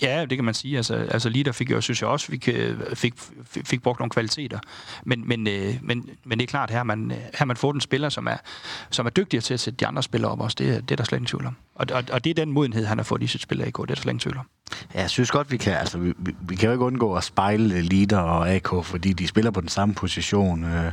[0.03, 0.77] Ja, det kan man sige.
[0.77, 3.15] Altså, altså Lider fik jo, synes jeg også, fik, øh, fik,
[3.51, 4.59] fik, fik brugt nogle kvaliteter.
[5.05, 7.81] Men, men, øh, men, men det er klart, her har man, her man fået en
[7.81, 8.37] spiller, som er,
[8.91, 10.55] som er dygtigere til at sætte de andre spillere op også.
[10.59, 11.57] Det, er- det er der slet ingen tvivl om.
[11.75, 13.79] Og, og, og det er den modenhed, han har fået i sit spil af det
[13.81, 14.47] er der slet ingen tvivl om.
[14.95, 17.25] Ja, jeg synes godt, vi kan, altså, vi, vi, vi kan jo ikke undgå at
[17.25, 20.93] spejle Lider og AK, fordi de spiller på den samme position, øh,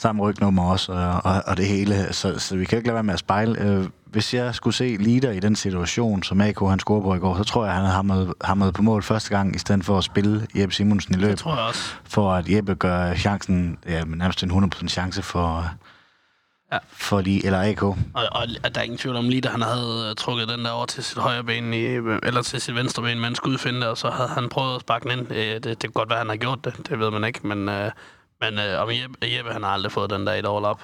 [0.00, 2.94] samme rygnummer også, og, og, og det hele, så, så vi kan jo ikke lade
[2.94, 3.60] være med at spejle.
[3.60, 7.18] Øh, hvis jeg skulle se Lider i den situation, som AK han scorede på i
[7.18, 9.98] går, så tror jeg, han havde hammet, hammet på mål første gang, i stedet for
[9.98, 11.94] at spille Jeppe Simonsen i løb, Det tror jeg også.
[12.04, 15.70] for at Jeppe gør chancen, ja, nærmest en 100% chance for,
[16.72, 16.78] Ja.
[16.92, 17.82] for de, eller AK.
[17.82, 20.64] Og, og at der er ingen tvivl om, lige da han havde øh, trukket den
[20.64, 21.84] der over til sit højre ben, i,
[22.22, 25.08] eller til sit venstre ben med en skudfinde, og så havde han prøvet at sparke
[25.08, 25.30] den ind.
[25.32, 27.68] Øh, Det, det kan godt være, han har gjort det, det ved man ikke, men,
[27.68, 27.90] øh,
[28.42, 30.82] men øh, om Jeppe, Jeppe, han har aldrig fået den der et overlap.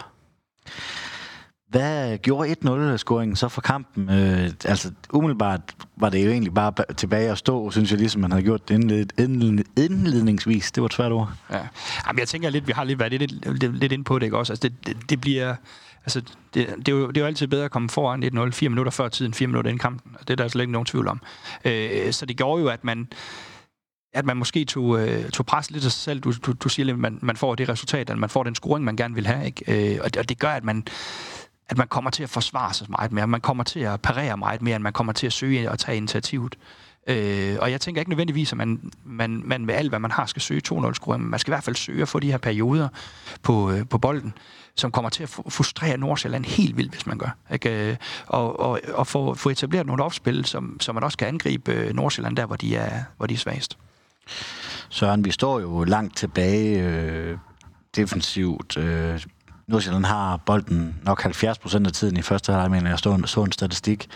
[1.68, 4.10] Hvad gjorde 1-0-scoringen så for kampen?
[4.10, 5.60] Øh, altså, umiddelbart
[5.96, 8.68] var det jo egentlig bare ba- tilbage at stå, synes jeg, ligesom man havde gjort
[8.68, 10.72] det indled- indled- indledningsvis.
[10.72, 11.30] Det var et svært ord.
[11.50, 11.60] Ja.
[12.06, 14.38] Jamen, jeg tænker lidt, vi har lidt været lidt, lidt, lidt inde på det, ikke
[14.38, 14.52] også?
[14.52, 15.54] Altså, det, det, det bliver...
[16.04, 16.20] Altså,
[16.54, 18.90] det, det, er jo, det er jo altid bedre at komme foran 1-0 fire minutter
[18.92, 20.16] før tiden, fire minutter inden kampen.
[20.20, 21.20] Det er der slet ikke nogen tvivl om.
[21.64, 23.08] Øh, så det gjorde jo, at man
[24.12, 26.20] at man måske tog, øh, tog pres lidt af sig selv.
[26.20, 28.84] Du, du, du siger, at man, man får det resultat, at man får den scoring,
[28.84, 29.46] man gerne vil have.
[29.46, 29.94] Ikke?
[29.94, 30.86] Øh, og, det, og det gør, at man,
[31.68, 33.26] at man kommer til at forsvare sig meget mere.
[33.26, 35.96] Man kommer til at parere meget mere, end man kommer til at søge og tage
[35.96, 36.56] initiativet.
[37.06, 40.26] Øh, og jeg tænker ikke nødvendigvis, at man, man, man med alt, hvad man har,
[40.26, 42.38] skal søge 2-0 scoring, men man skal i hvert fald søge at få de her
[42.38, 42.88] perioder
[43.42, 44.34] på, øh, på bolden,
[44.74, 47.36] som kommer til at frustrere Nordsjælland helt vildt, hvis man gør.
[47.52, 47.90] Ikke?
[47.90, 51.72] Øh, og, og, og få, få etableret nogle opspil, som, som man også kan angribe
[51.72, 53.78] øh, Nordsjælland der, hvor de er, hvor de er svagest.
[54.88, 57.38] Søren, vi står jo langt tilbage øh,
[57.96, 58.76] defensivt.
[58.76, 59.20] Øh,
[59.66, 63.42] Nordsjælland har bolden nok 70 procent af tiden i første halvleg, men jeg, så, så
[63.42, 64.08] en statistik.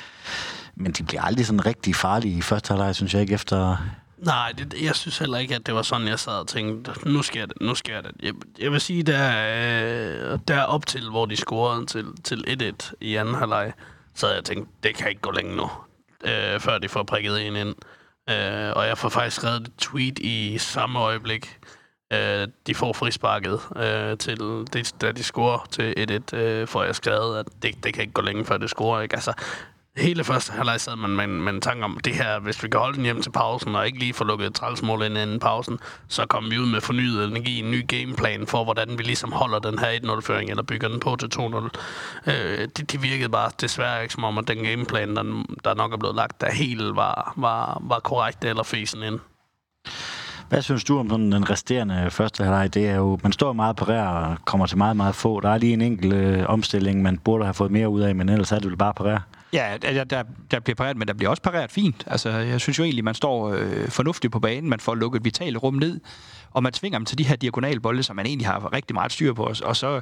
[0.75, 3.77] Men de bliver aldrig sådan rigtig farlige i første halvleg, synes jeg ikke, efter...
[4.18, 7.22] Nej, det, jeg synes heller ikke, at det var sådan, jeg sad og tænkte, nu
[7.22, 8.11] sker det, nu sker det.
[8.22, 9.29] Jeg, jeg vil sige, der,
[10.33, 13.72] øh, der op til, hvor de scorede til, til 1-1 i anden halvleg,
[14.14, 15.70] så havde jeg tænkt, det kan ikke gå længe nu,
[16.25, 17.75] øh, før de får prikket en ind.
[18.30, 21.58] Øh, og jeg får faktisk skrevet et tweet i samme øjeblik,
[22.12, 24.38] øh, de får frisparket øh, til,
[24.72, 28.12] det, da de scorer til 1-1, øh, får jeg skrevet, at det, det kan ikke
[28.12, 29.00] gå længe før det scorer.
[29.00, 29.14] Ikke?
[29.14, 29.32] Altså,
[29.96, 32.81] hele første halvleg sad man med, med en tanke om, det her, hvis vi kan
[32.81, 35.78] holde den hjem til pausen, og ikke lige få lukket trælsmål ind inden pausen,
[36.09, 39.59] så kommer vi ud med fornyet energi, en ny gameplan for, hvordan vi ligesom holder
[39.59, 41.68] den her 1-0-føring, eller bygger den på til 2-0.
[42.26, 45.92] Øh, det, det virkede bare desværre ikke som om, at den gameplan, der, der nok
[45.92, 49.18] er blevet lagt, der helt var, var, var korrekt eller fesen ind.
[50.48, 52.74] Hvad synes du om sådan den resterende første halvleg?
[52.74, 55.40] Det er jo, man står meget pareret og kommer til meget, meget få.
[55.40, 58.28] Der er lige en enkelt øh, omstilling, man burde have fået mere ud af, men
[58.28, 59.22] ellers er det vel bare pareret.
[59.52, 62.04] Ja, der, der, der bliver pareret, men der bliver også pareret fint.
[62.06, 64.70] Altså, jeg synes jo egentlig, man står øh, fornuftigt på banen.
[64.70, 66.00] Man får lukket vitale rum ned,
[66.50, 69.32] og man tvinger dem til de her diagonalbolde, som man egentlig har rigtig meget styr
[69.32, 69.42] på.
[69.42, 70.00] Og så,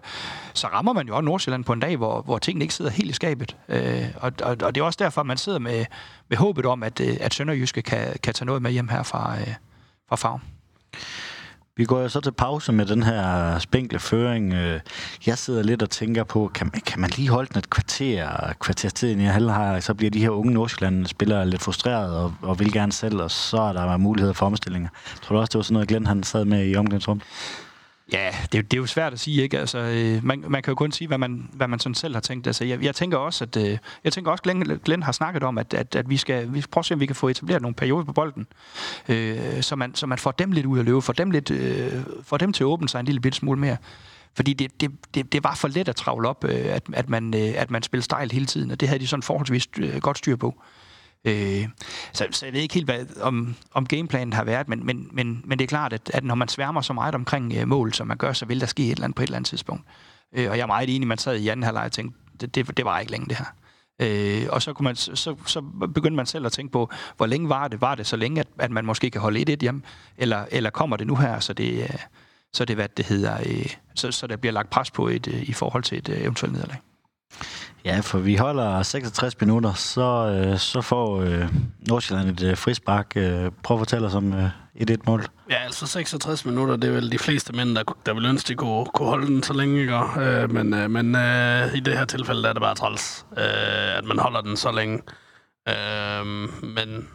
[0.55, 3.11] så rammer man jo også Nordsjælland på en dag, hvor, hvor tingene ikke sidder helt
[3.11, 3.57] i skabet.
[3.69, 5.85] Øh, og, og, og det er også derfor, man sidder med,
[6.29, 9.37] med håbet om, at, øh, at Sønderjyske kan, kan tage noget med hjem her fra,
[9.41, 9.55] øh,
[10.09, 10.41] fra Farm.
[11.77, 14.53] Vi går jo så til pause med den her spinkle føring.
[14.53, 14.81] Øh,
[15.27, 18.53] jeg sidder lidt og tænker på, kan man, kan man lige holde den et kvarter,
[18.61, 22.59] kvarter tiden i halvleg, så bliver de her unge Nordsjælland spillere lidt frustreret og, og
[22.59, 24.89] vil gerne selv, og så er der mulighed for omstillinger.
[25.23, 27.25] Tror du også, det var sådan noget, Glenn han sad med i omklædningsrummet?
[28.13, 29.59] Ja, det, det er jo svært at sige, ikke?
[29.59, 32.21] Altså, øh, man, man kan jo kun sige, hvad man, hvad man sådan selv har
[32.21, 32.47] tænkt.
[32.47, 35.59] Altså, jeg, jeg tænker også, at øh, jeg tænker også, Glenn, Glenn har snakket om,
[35.59, 37.75] at, at, at vi skal vi prøve at se, om vi kan få etableret nogle
[37.75, 38.47] perioder på bolden,
[39.09, 41.93] øh, så, man, så man får dem lidt ud at løbe, får dem, lidt, øh,
[42.23, 43.77] får dem til at åbne sig en lille bit smule mere.
[44.35, 47.35] Fordi det, det, det, det var for let at travle op, øh, at, at, man,
[47.35, 50.19] øh, at man spillede stejl hele tiden, og det havde de sådan forholdsvis øh, godt
[50.19, 50.55] styr på.
[50.59, 50.90] Øh,
[51.25, 51.69] Øh,
[52.13, 55.43] så, så jeg ved ikke helt, hvad, om, om gameplanen har været, men, men, men,
[55.45, 58.07] men det er klart, at, at når man sværmer så meget omkring øh, mål, som
[58.07, 59.85] man gør, så vil der ske et eller andet på et eller andet tidspunkt.
[60.35, 62.77] Øh, og jeg er meget enig, man sad i anden halvleg og tænkte, det, det,
[62.77, 63.47] det var ikke længe det her.
[64.03, 65.61] Øh, og så, kunne man, så, så
[65.95, 67.81] begyndte man selv at tænke på, hvor længe var det?
[67.81, 69.83] Var det så længe, at, at man måske kan holde 1-1 hjem?
[70.17, 71.99] Eller, eller kommer det nu her, så det, øh,
[72.53, 75.43] så det hvad det hedder, øh, så, så der bliver lagt pres på et, øh,
[75.43, 76.77] i forhold til et øh, eventuelt nederlag?
[77.85, 81.49] Ja, for vi holder 66 minutter, så, øh, så får øh,
[81.89, 83.13] Nordsjælland et øh, frispark.
[83.17, 84.49] Øh, prøv at fortælle os om øh,
[84.81, 85.25] 1-1-mål.
[85.51, 88.55] Ja, altså 66 minutter, det er vel de fleste mænd, der, der vil ønske, de
[88.55, 90.21] kunne, kunne holde den så længe, ikke?
[90.21, 93.99] Øh, men øh, men øh, i det her tilfælde der er det bare træls, øh,
[93.99, 94.99] at man holder den så længe.
[95.69, 96.27] Øh,
[96.63, 97.09] men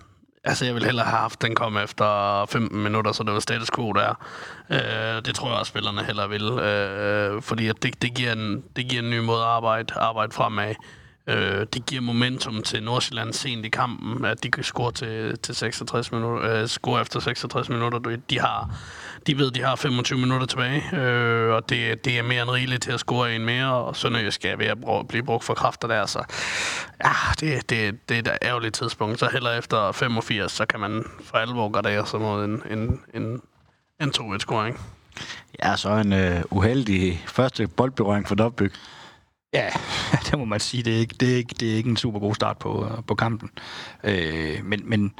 [0.46, 3.72] altså, jeg ville hellere have haft den kom efter 15 minutter, så det var status
[3.76, 4.14] quo der.
[4.70, 8.64] Øh, det tror jeg også, spillerne hellere vil, øh, fordi at det, det, giver en,
[8.76, 10.76] det giver en ny måde at arbejde, arbejde fremad.
[11.28, 15.56] Øh, det giver momentum til Nordsjælland sent i kampen, at de kan score til, til
[15.56, 18.18] 66 minutter, øh, score efter 66 minutter.
[18.30, 18.76] De har,
[19.28, 22.84] de ved, de har 25 minutter tilbage, øh, og det, det er mere end rigeligt
[22.84, 25.88] til at score en mere, og Sønderjysk er ved at bruge, blive brugt for kræfter
[25.88, 26.24] der, så
[27.04, 29.20] ja, det, det, det er et ærgerligt tidspunkt.
[29.20, 33.42] Så heller efter 85, så kan man for alvor gardere sig mod en, en, en,
[34.02, 34.80] en 2-1-scoring.
[35.64, 38.72] Ja, så en øh, uheldig første boldberøring for Dobbyg.
[39.54, 39.70] Ja,
[40.26, 40.84] det må man sige.
[40.84, 43.16] Det er ikke, det er ikke, det er ikke en super god start på, på
[43.16, 43.50] kampen.
[44.04, 45.14] Øh, men, men,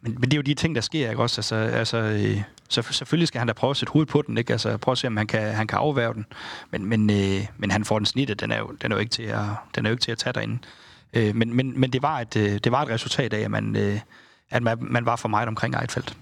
[0.00, 1.38] men, men det er jo de ting, der sker, ikke også?
[1.38, 4.52] Altså, altså, øh, så, selvfølgelig skal han da prøve at sætte hovedet på den, ikke?
[4.52, 6.26] Altså, prøve at se, om han kan, han kan afværge den.
[6.70, 9.12] Men, men, øh, men han får den snittet, den er jo, den er jo ikke
[9.12, 10.58] til at, den er jo ikke til at tage derinde.
[11.14, 13.76] Øh, men, men, men det, var et, øh, det var et resultat af, at man,
[13.76, 14.00] øh,
[14.50, 16.16] at man, man var for meget omkring Eidfeldt.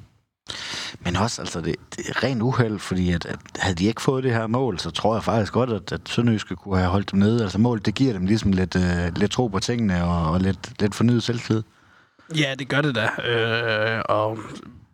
[1.00, 4.24] Men også, altså, det, det er rent uheld, fordi at, at havde de ikke fået
[4.24, 7.18] det her mål, så tror jeg faktisk godt, at, at Sønderjyske kunne have holdt dem
[7.18, 7.42] nede.
[7.42, 10.80] Altså mål, det giver dem ligesom lidt, øh, lidt tro på tingene og, og lidt,
[10.80, 11.62] lidt fornyet selvtillid.
[12.36, 13.08] Ja, det gør det da.
[13.28, 14.38] Øh, og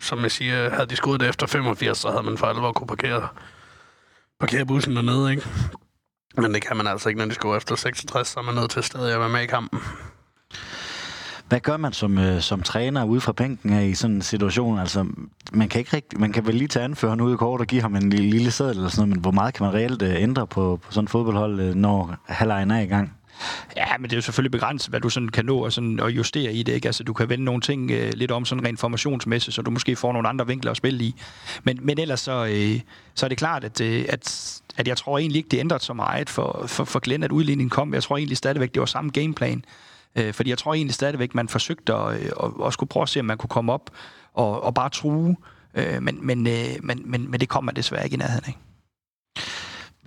[0.00, 3.28] som jeg siger, havde de skudt efter 85, så havde man for alvor kunne parkere,
[4.40, 5.42] parkere bussen dernede, ikke?
[6.36, 8.70] Men det kan man altså ikke, når de scorer efter 66, så er man nødt
[8.70, 9.80] til stadig at være med i kampen.
[11.48, 14.78] Hvad gør man som, øh, som træner ude fra bænken af i sådan en situation?
[14.78, 15.06] Altså,
[15.52, 17.82] man kan, ikke rigtig, man kan vel lige tage anføreren ud i kort og give
[17.82, 20.22] ham en lille, lille sædel eller sådan noget, men hvor meget kan man reelt øh,
[20.22, 23.17] ændre på, på sådan et fodboldhold, øh, når halvlejen er i gang?
[23.76, 26.10] Ja, men det er jo selvfølgelig begrænset, hvad du sådan kan nå og, sådan, og
[26.10, 26.72] justere i det.
[26.72, 26.88] Ikke?
[26.88, 29.96] Altså, du kan vende nogle ting øh, lidt om sådan rent formationsmæssigt, så du måske
[29.96, 31.14] får nogle andre vinkler at spille i.
[31.64, 32.80] Men, men ellers så, øh,
[33.14, 35.92] så er det klart, at, øh, at, at jeg tror egentlig ikke, det ændrede så
[35.92, 37.94] meget for, for, for Glenn, at udligningen kom.
[37.94, 39.64] Jeg tror egentlig stadigvæk, det var samme gameplan.
[40.16, 43.08] Øh, fordi jeg tror egentlig stadigvæk, man forsøgte at, øh, at, at skulle prøve at
[43.08, 43.90] se, om man kunne komme op
[44.34, 45.36] og, og bare true.
[45.74, 48.67] Øh, men, men, øh, men, men, men det kom man desværre ikke i nærheden af.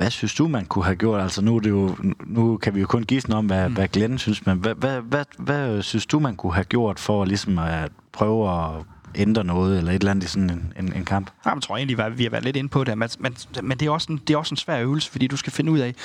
[0.02, 1.22] Hvad synes du, man kunne have gjort?
[1.22, 3.74] Altså nu, er det jo, nu kan vi jo kun gisne om, hvad, mm.
[3.74, 7.26] hvad Glenn synes, men hvad, hvad, hvad, hvad synes du, man kunne have gjort for
[7.26, 8.84] ligesom at prøve at
[9.16, 11.32] ændre noget, eller et eller andet i sådan en, en, en kamp?
[11.46, 13.78] Ja, jeg tror egentlig, at vi har været lidt inde på det, men, men, men
[13.78, 15.80] det, er også en, det er også en svær øvelse, fordi du skal finde ud
[15.80, 15.96] af,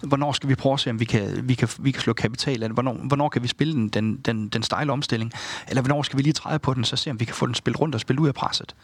[0.00, 2.62] hvornår skal vi prøve at se, om vi kan, vi kan, vi kan slå kapital
[2.62, 5.32] af hvornår, hvornår kan vi spille den, den, den, den stejle omstilling,
[5.68, 7.54] eller hvornår skal vi lige træde på den, så se, om vi kan få den
[7.54, 8.74] spillet rundt og spille ud af presset.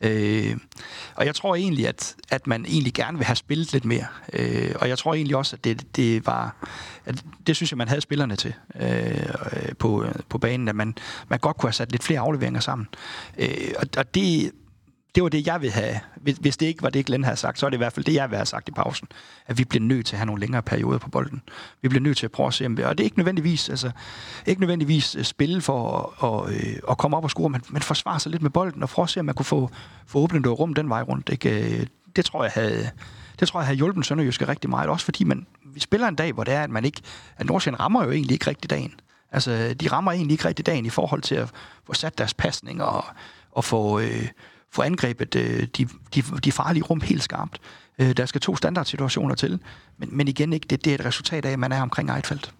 [0.00, 0.56] Øh,
[1.14, 4.06] og jeg tror egentlig, at, at man egentlig gerne vil have spillet lidt mere.
[4.32, 6.68] Øh, og jeg tror egentlig også, at det, det var...
[7.04, 10.94] At det synes jeg, man havde spillerne til øh, på, øh, på banen, at man,
[11.28, 12.88] man godt kunne have sat lidt flere afleveringer sammen.
[13.38, 14.52] Øh, og, og det,
[15.14, 16.00] det var det, jeg ville have.
[16.16, 18.04] Hvis, hvis det ikke var det, Glenn havde sagt, så er det i hvert fald
[18.04, 19.08] det, jeg ville have sagt i pausen.
[19.46, 21.42] At vi bliver nødt til at have nogle længere perioder på bolden.
[21.82, 23.68] Vi bliver nødt til at prøve at se, om vi, og det er ikke nødvendigvis,
[23.68, 23.90] altså,
[24.46, 27.82] ikke nødvendigvis øh, spille for at, at, øh, at komme op og score, men, men
[27.82, 29.70] forsvare sig lidt med bolden og prøve at se, om man kunne få,
[30.06, 31.28] få åbnet noget rum den vej rundt.
[31.28, 31.80] Ikke?
[31.80, 32.90] Øh, det tror jeg havde,
[33.40, 34.88] det tror jeg havde hjulpet Sønderjyske rigtig meget.
[34.88, 37.02] Også fordi man, vi spiller en dag, hvor det er, at man ikke,
[37.36, 38.94] at Nordsjælland rammer jo egentlig ikke rigtig dagen.
[39.32, 41.50] Altså, de rammer egentlig ikke rigtig dagen i forhold til at
[41.86, 43.04] få sat deres pasning og,
[43.52, 44.28] og få, øh,
[44.72, 47.60] få angrebet øh, de, de, de farlige rum helt skarpt.
[47.98, 49.60] Øh, der skal to standardsituationer til,
[49.98, 52.54] men, men igen ikke, det, det er et resultat af, at man er omkring Eidfeldt.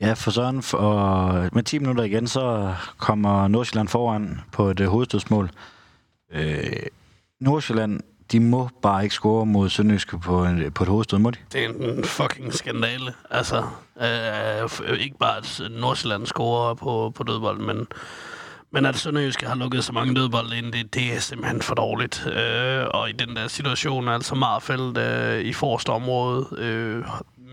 [0.00, 4.88] Ja, for sådan, og med 10 minutter igen, så kommer Nordsjælland foran på et øh,
[4.88, 5.50] hovedstødsmål.
[6.32, 6.72] Øh,
[7.40, 8.00] Nordsjælland,
[8.32, 11.38] de må bare ikke score mod Sønderjyske på, en, på et hovedstød, må de?
[11.52, 13.12] Det er en fucking skandale.
[13.30, 13.64] Altså,
[14.00, 17.86] øh, ikke bare at Nordsjælland scorer på, på dødbold, men
[18.70, 22.26] men at Sønderjyske har lukket så mange dødbold ind, det, det er simpelthen for dårligt.
[22.26, 27.04] Øh, og i den der situation er altså Marfeldt øh, i forreste område øh,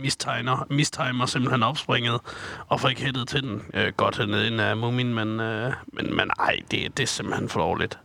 [0.02, 2.20] mistegner, mistimer simpelthen opspringet
[2.68, 3.62] og får ikke hættet til den.
[3.74, 7.50] Øh, godt hernede ind af Mumin, men, øh, men, men ej, det, det er simpelthen
[7.50, 8.00] for dårligt.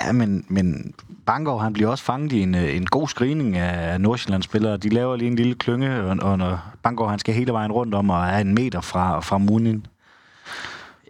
[0.00, 0.94] Ja, men, men
[1.26, 4.76] Bangor, han bliver også fanget i en, øh, en god screening af Nordsjællands spillere.
[4.76, 7.94] De laver lige en lille klynge, og, og når Bangor, han skal hele vejen rundt
[7.94, 9.86] om og er en meter fra, fra Munin.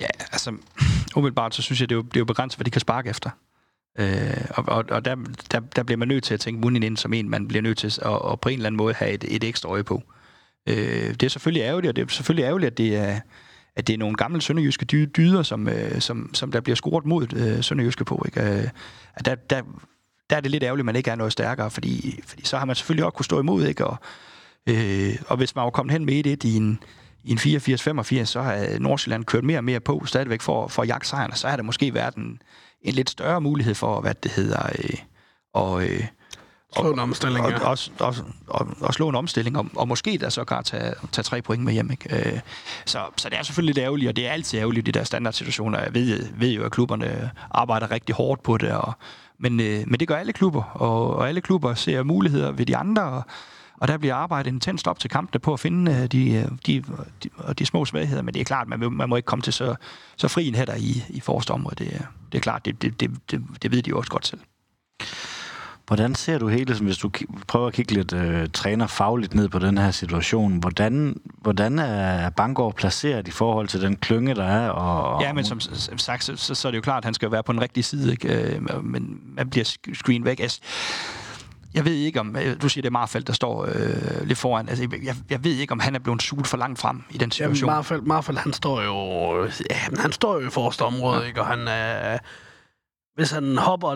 [0.00, 0.56] Ja, altså,
[1.16, 3.10] umiddelbart så synes jeg, det er jo, det er jo begrænset, hvad de kan sparke
[3.10, 3.30] efter.
[3.98, 5.16] Øh, og og, og der,
[5.50, 7.78] der, der bliver man nødt til at tænke Munin ind som en, man bliver nødt
[7.78, 10.02] til at, at på en eller anden måde have et, et ekstra øje på.
[10.66, 13.20] Øh, det er selvfølgelig ærgerligt, og det er selvfølgelig ærgerligt, at det er,
[13.76, 17.32] at det er nogle gamle sønderjyske dyder, som, øh, som, som der bliver scoret mod
[17.36, 18.22] øh, sønderjyske på.
[18.26, 18.42] Ikke?
[18.42, 18.68] Øh,
[19.14, 19.62] at der, der,
[20.30, 22.64] der er det lidt ærgerligt, at man ikke er noget stærkere, fordi, fordi så har
[22.64, 23.86] man selvfølgelig også kunne stå imod, ikke?
[23.86, 23.96] Og,
[24.66, 26.82] øh, og hvis man var kommet hen med et i en,
[27.24, 31.36] i en 84-85, så har Nordsjælland kørt mere og mere på, stadigvæk for, for jagtsejrene,
[31.36, 32.42] så har der måske været en,
[32.82, 34.98] en lidt større mulighed for, hvad det hedder, øh,
[35.54, 36.04] og, øh,
[36.76, 37.58] slå en omstilling, og, ja.
[37.58, 38.14] og, og, og,
[38.46, 41.64] og, og slå en omstilling, og, og måske der så kan tage, tage tre point
[41.64, 41.90] med hjem.
[41.90, 42.16] Ikke?
[42.16, 42.40] Øh,
[42.84, 45.80] så, så det er selvfølgelig lidt ærgerligt, og det er altid ærgerligt, de der standardsituationer.
[45.80, 48.92] Jeg ved, ved jo, at klubberne arbejder rigtig hårdt på det, og,
[49.38, 52.76] men, øh, men det gør alle klubber, og, og alle klubber ser muligheder ved de
[52.76, 53.22] andre, og,
[53.80, 56.84] og der bliver arbejdet intenst op til kampene på at finde øh, de, øh, de,
[57.22, 59.74] de, de små svagheder, men det er klart, man, man må ikke komme til så,
[60.16, 61.84] så fri en hætter i, i forreste område.
[61.84, 64.40] Det, det er klart, det, det, det, det, det ved de jo også godt selv.
[65.86, 67.10] Hvordan ser du hele, hvis du
[67.48, 72.30] prøver at kigge lidt øh, træner fagligt ned på den her situation, hvordan, hvordan er
[72.30, 74.68] Bangor placeret i forhold til den klynge, der er?
[74.68, 75.60] Og, og ja, men som
[75.98, 77.84] sagt, så, så, så er det jo klart, at han skal være på den rigtige
[77.84, 78.60] side, ikke?
[78.82, 80.40] men man bliver screen væk.
[80.40, 80.60] Altså,
[81.74, 84.68] jeg ved ikke om, øh, du siger, det er Marfeldt, der står øh, lidt foran.
[84.68, 87.30] Altså, jeg, jeg ved ikke, om han er blevet suget for langt frem i den
[87.30, 87.68] situation.
[87.68, 91.26] Jamen, Marfeldt, Marfeldt han står jo, ja, han står jo i forreste område, ja.
[91.26, 91.40] ikke?
[91.40, 92.18] og han er...
[93.14, 93.94] hvis han hopper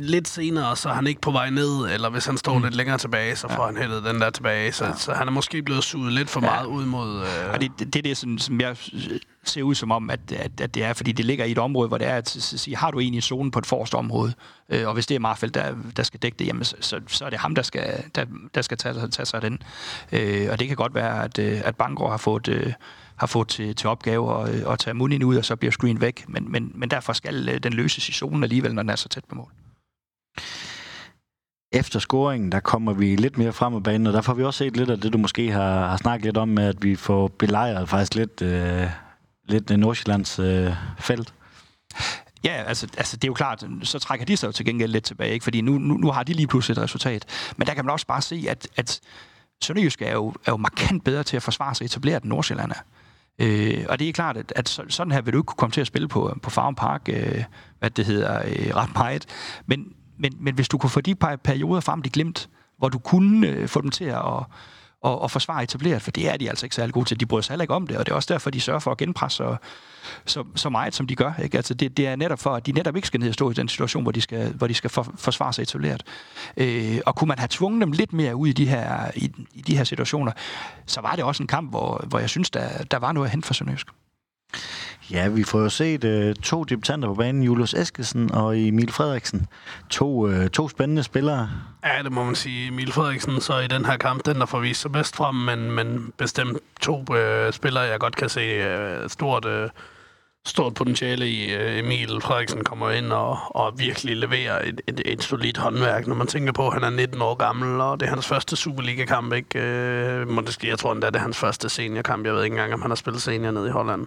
[0.00, 2.64] lidt senere, så er han ikke på vej ned, eller hvis han står mm.
[2.64, 3.66] lidt længere tilbage, så får ja.
[3.66, 4.72] han hældet den der tilbage.
[4.72, 4.96] Så, ja.
[4.96, 6.50] så han er måske blevet suget lidt for ja.
[6.50, 7.20] meget ud mod...
[7.20, 7.52] Øh...
[7.52, 8.76] Og det, det, det er det, sådan, som jeg
[9.44, 11.88] ser ud som om, at, at, at det er, fordi det ligger i et område,
[11.88, 14.34] hvor det er at sige, har du egentlig i zonen på et forrest område,
[14.68, 17.30] øh, og hvis det er Marfeldt, der, der skal dække det, jamen, så, så er
[17.30, 18.24] det ham, der skal, der,
[18.54, 19.62] der skal tage, tage sig af den.
[20.12, 22.48] Øh, og det kan godt være, at, øh, at Bangor har fået...
[22.48, 22.72] Øh,
[23.16, 26.00] har fået til, til opgave at, øh, at tage Munin ud, og så bliver screen
[26.00, 26.24] væk.
[26.28, 29.08] Men, men, men derfor skal øh, den løses i zonen alligevel, når den er så
[29.08, 29.52] tæt på mål.
[31.72, 34.58] Efter scoringen, der kommer vi lidt mere frem af banen, og der får vi også
[34.58, 37.28] set lidt af det, du måske har, har snakket lidt om, med at vi får
[37.28, 38.86] belejret faktisk lidt, øh,
[39.44, 41.34] lidt øh, Nordsjællands øh, felt.
[42.44, 45.04] Ja, altså, altså det er jo klart, så trækker de sig jo til gengæld lidt
[45.04, 45.44] tilbage, ikke?
[45.44, 47.24] fordi nu, nu, nu har de lige pludselig et resultat.
[47.56, 49.00] Men der kan man også bare se, at, at
[49.62, 52.82] Sønderjysk er jo, er jo markant bedre til at forsvare sig etableret end Nordsjælland er.
[53.38, 55.80] Øh, og det er klart, at, at sådan her vil du ikke kunne komme til
[55.80, 57.44] at spille på, på Farm Park, øh,
[57.78, 59.26] hvad det hedder, øh, ret meget.
[59.66, 63.48] Men, men, men hvis du kunne få de perioder frem, de glemt, hvor du kunne
[63.48, 64.46] øh, få dem til at, og,
[65.02, 67.20] og og forsvare etableret, for det er de altså ikke særlig gode til.
[67.20, 68.90] De bryder sig heller ikke om det, og det er også derfor, de sørger for
[68.90, 69.56] at genpresse så,
[70.26, 71.32] så, så meget, som de gør.
[71.42, 71.56] Ikke?
[71.56, 73.54] Altså det, det er netop for, at de netop ikke skal ned og stå i
[73.54, 76.02] den situation, hvor de skal, hvor de skal for, forsvare sig etableret.
[76.56, 79.60] Øh, og kunne man have tvunget dem lidt mere ud i de her, i, i
[79.60, 80.32] de her situationer,
[80.86, 83.30] så var det også en kamp, hvor, hvor jeg synes, der, der var noget at
[83.30, 83.86] hente for Sønderjysk.
[85.10, 89.46] Ja, vi får jo set uh, to debutanter på banen, Julius Eskesen og Emil Frederiksen.
[89.90, 91.50] To, uh, to spændende spillere.
[91.84, 92.68] Ja, det må man sige.
[92.68, 95.70] Emil Frederiksen så i den her kamp, den der får vist sig bedst frem, men,
[95.70, 99.70] men bestemt to uh, spillere, jeg godt kan se uh, stort, uh,
[100.46, 101.56] stort potentiale i.
[101.56, 106.14] Uh, Emil Frederiksen kommer ind og, og virkelig leverer et, et, et solidt håndværk, når
[106.14, 109.32] man tænker på, at han er 19 år gammel, og det er hans første Superliga-kamp,
[109.32, 109.58] ikke?
[110.28, 112.26] Uh, jeg tror endda, det er hans første seniorkamp.
[112.26, 114.06] Jeg ved ikke engang, om han har spillet senior nede i Holland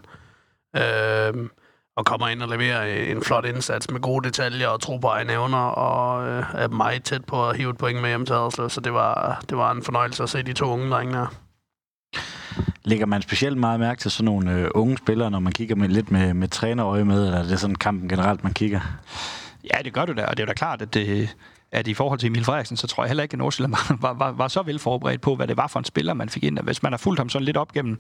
[0.75, 1.49] øh,
[1.97, 5.33] og kommer ind og leverer en flot indsats med gode detaljer og tro på egne
[5.33, 8.69] evner, og øh, er meget tæt på at hive et point med hjem til Aderslev,
[8.69, 11.27] så det var, det var en fornøjelse at se de to unge drenge der.
[12.83, 15.89] Lægger man specielt meget mærke til sådan nogle øh, unge spillere, når man kigger med,
[15.89, 18.81] lidt med, med trænerøje med, eller er det sådan kampen generelt, man kigger?
[19.63, 21.35] Ja, det gør du da, og det er jo da klart, at det,
[21.75, 24.13] at i forhold til Emil Frederiksen, så tror jeg heller ikke, at Nordsjælland var, var,
[24.13, 26.59] var, var så vel forberedt på, hvad det var for en spiller, man fik ind.
[26.59, 27.99] Hvis man har fulgt ham sådan lidt op gennem,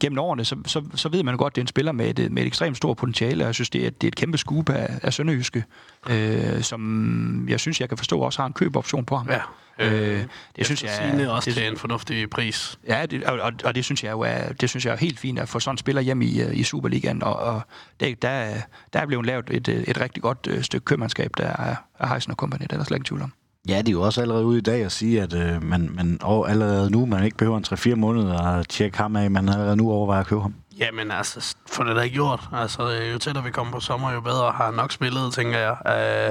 [0.00, 2.32] gennem årene, så, så, så ved man godt, at det er en spiller med et,
[2.32, 4.70] med et ekstremt stort potentiale, og jeg synes, det er, det er et kæmpe skub
[4.70, 5.64] af, af Sønderjyske,
[6.10, 9.28] øh, som jeg synes, jeg kan forstå også har en køboption på ham.
[9.28, 9.40] Ja.
[9.78, 10.24] Øh,
[10.56, 12.78] det synes jeg er, også det, til en fornuftig pris.
[12.88, 15.38] Ja, det, og, og, det synes jeg jo er, det synes jeg er helt fint
[15.38, 17.62] at få sådan en spiller hjem i, i Superligaen, og, og
[18.00, 18.54] der, der,
[18.92, 22.30] der er blevet lavet et, et rigtig godt øh, stykke købmandskab der er, af Heisen
[22.30, 23.32] og Company, det er der slet ikke tvivl om.
[23.68, 26.18] Ja, det er jo også allerede ude i dag at sige, at øh, man, man
[26.22, 29.76] og allerede nu, man ikke behøver en 3-4 måneder at tjekke ham af, man allerede
[29.76, 30.54] nu overvejer at købe ham.
[30.78, 32.48] Jamen altså, for det da ikke gjort.
[32.52, 35.76] Altså, jo tættere vi kommer på sommer, jo bedre har nok spillet, tænker jeg.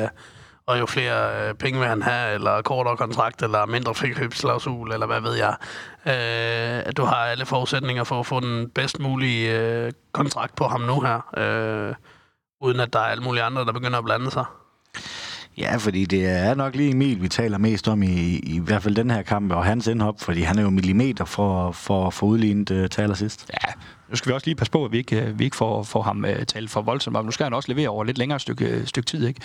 [0.03, 0.09] Uh,
[0.67, 5.05] og jo flere øh, penge vil han have, eller kortere kontrakt, eller mindre frikøbsklausul, eller
[5.05, 5.55] hvad ved jeg.
[6.05, 10.81] Øh, du har alle forudsætninger for at få den bedst mulige øh, kontrakt på ham
[10.81, 11.95] nu her, øh,
[12.61, 14.45] uden at der er alle mulige andre, der begynder at blande sig.
[15.57, 18.83] Ja, fordi det er nok lige Emil, vi taler mest om i, i, i hvert
[18.83, 22.27] fald den her kamp, og hans indhop, fordi han er jo millimeter for, for, for
[22.27, 23.51] udlignet uh, taler sidst.
[23.53, 23.73] Ja,
[24.09, 26.01] nu skal vi også lige passe på, at vi ikke, øh, vi ikke får, får
[26.01, 27.25] ham uh, talt for voldsomt.
[27.25, 29.41] Nu skal han også levere over lidt længere stykke, øh, stykke tid, ikke?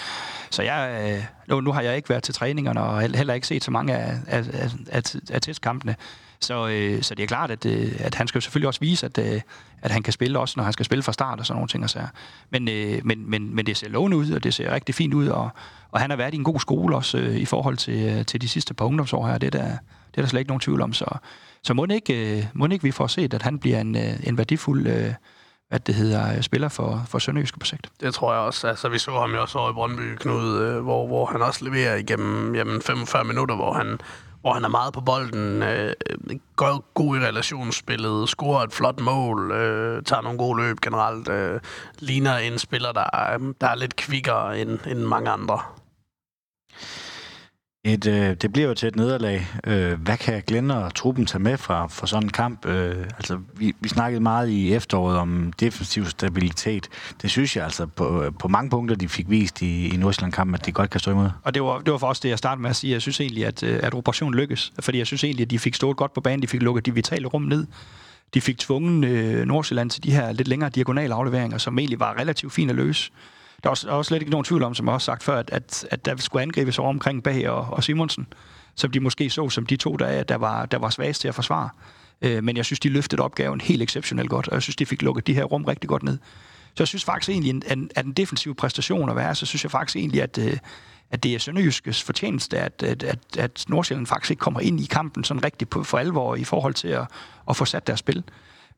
[0.51, 3.71] Så jeg, nu, nu har jeg ikke været til træningerne, og heller ikke set så
[3.71, 5.97] mange af, af, af, af, af testkampene.
[6.45, 9.19] Så, øh, så det er klart, at, øh, at han skal selvfølgelig også vise, at,
[9.19, 9.41] øh,
[9.83, 11.85] at han kan spille også, når han skal spille fra start og sådan nogle ting.
[11.85, 12.07] Og så.
[12.51, 15.29] Men, øh, men, men, men det ser lovende ud, og det ser rigtig fint ud,
[15.29, 15.51] og,
[15.91, 18.49] og han har været i en god skole også øh, i forhold til, til de
[18.49, 19.39] sidste par ungdomsår her.
[19.39, 20.93] Det er der, det er der slet ikke nogen tvivl om.
[20.93, 21.19] Så,
[21.65, 24.39] så må ikke, øh, må ikke vi får set, at han bliver en, øh, en
[24.39, 25.15] værdifuld at
[25.73, 27.89] hvad det hedder, spiller for, for Sønderjyske på sigt.
[28.01, 28.69] Det tror jeg også.
[28.69, 31.97] Altså, vi så ham jo også over i Brøndby, Knud, hvor, hvor han også leverer
[31.97, 33.99] igennem jamen, 45 minutter, hvor han
[34.43, 35.93] hvor han er meget på bolden, øh,
[36.57, 41.61] går god i relationsspillet, scorer et flot mål, øh, tager nogle gode løb generelt, øh,
[41.99, 45.61] ligner en spiller, der er, der er lidt kvikkere end, end mange andre.
[47.85, 49.47] Et, øh, det bliver jo til et nederlag.
[49.67, 52.67] Øh, hvad kan Glenn og truppen tage med fra, for sådan en kamp?
[52.67, 56.89] Øh, altså, vi, vi snakkede meget i efteråret om defensiv stabilitet.
[57.23, 60.55] Det synes jeg altså på, øh, på mange punkter, de fik vist i, i Nordsjælland-kampen,
[60.55, 61.31] at de godt kan stå imod.
[61.43, 62.93] Og det var, det var for os det, jeg startede med at sige.
[62.93, 64.73] Jeg synes egentlig, at, øh, at operationen lykkes.
[64.81, 66.43] Fordi jeg synes egentlig, at de fik stået godt på banen.
[66.43, 67.67] De fik lukket de vitale rum ned.
[68.35, 72.15] De fik tvunget øh, Nordsjælland til de her lidt længere diagonale afleveringer, som egentlig var
[72.19, 73.11] relativt fine at løse.
[73.63, 75.51] Der er også, også slet ikke nogen tvivl om, som jeg også sagt før, at,
[75.53, 78.27] at, at der skulle angribes over omkring Bag og, og Simonsen,
[78.75, 81.35] som de måske så som de to, der, der, var, der var svagest til at
[81.35, 81.69] forsvare.
[82.23, 85.03] Øh, men jeg synes, de løftede opgaven helt exceptionelt godt, og jeg synes, de fik
[85.03, 86.19] lukket de her rum rigtig godt ned.
[86.75, 89.71] Så jeg synes faktisk egentlig, at, at en defensiv præstation at være, så synes jeg
[89.71, 90.57] faktisk egentlig, at, øh,
[91.11, 94.85] at det er Sønderjyskes fortjeneste, at, at, at, at Nordsjælland faktisk ikke kommer ind i
[94.85, 97.07] kampen sådan rigtig på, for alvor i forhold til at,
[97.51, 98.25] at få sat deres spil.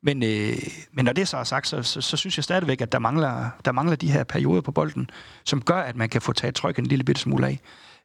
[0.05, 0.57] Men, øh,
[0.93, 3.51] men når det så er sagt, så, så, så synes jeg stadigvæk, at der mangler,
[3.65, 5.11] der mangler de her perioder på bolden,
[5.45, 7.61] som gør, at man kan få taget tryk en lille bitte smule af.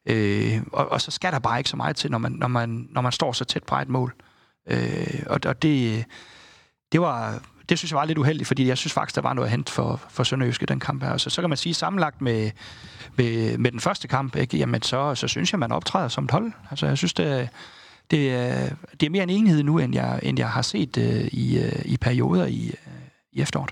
[0.06, 2.88] Øh, og, og så skal der bare ikke så meget til, når man, når man,
[2.90, 4.14] når man står så tæt på et mål.
[4.70, 6.04] Øh, og, og det,
[6.92, 9.46] det var, det synes jeg var lidt uheldigt, fordi jeg synes faktisk, der var noget
[9.46, 11.16] at hente for, for Sønderjyske den kamp her.
[11.16, 12.50] Så, så kan man sige, sammenlagt med,
[13.16, 16.30] med, med den første kamp, ikke, jamen så, så synes jeg, man optræder som et
[16.30, 16.52] hold.
[16.70, 17.48] Altså jeg synes, det,
[18.10, 21.28] det, er, det er mere en enhed nu, end jeg, end jeg har set øh,
[21.32, 23.02] i, øh, i perioder i, øh,
[23.32, 23.70] i efteråret.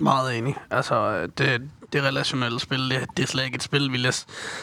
[0.00, 0.56] Meget enig.
[0.70, 4.06] Altså, det, det relationelle spil, det, det er slet ikke et spil, vi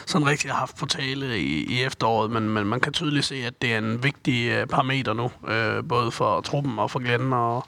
[0.06, 3.34] sådan rigtig har haft på tale i, i efteråret, men, men man kan tydeligt se,
[3.34, 7.32] at det er en vigtig øh, parameter nu, øh, både for truppen og for Glenn,
[7.32, 7.64] og,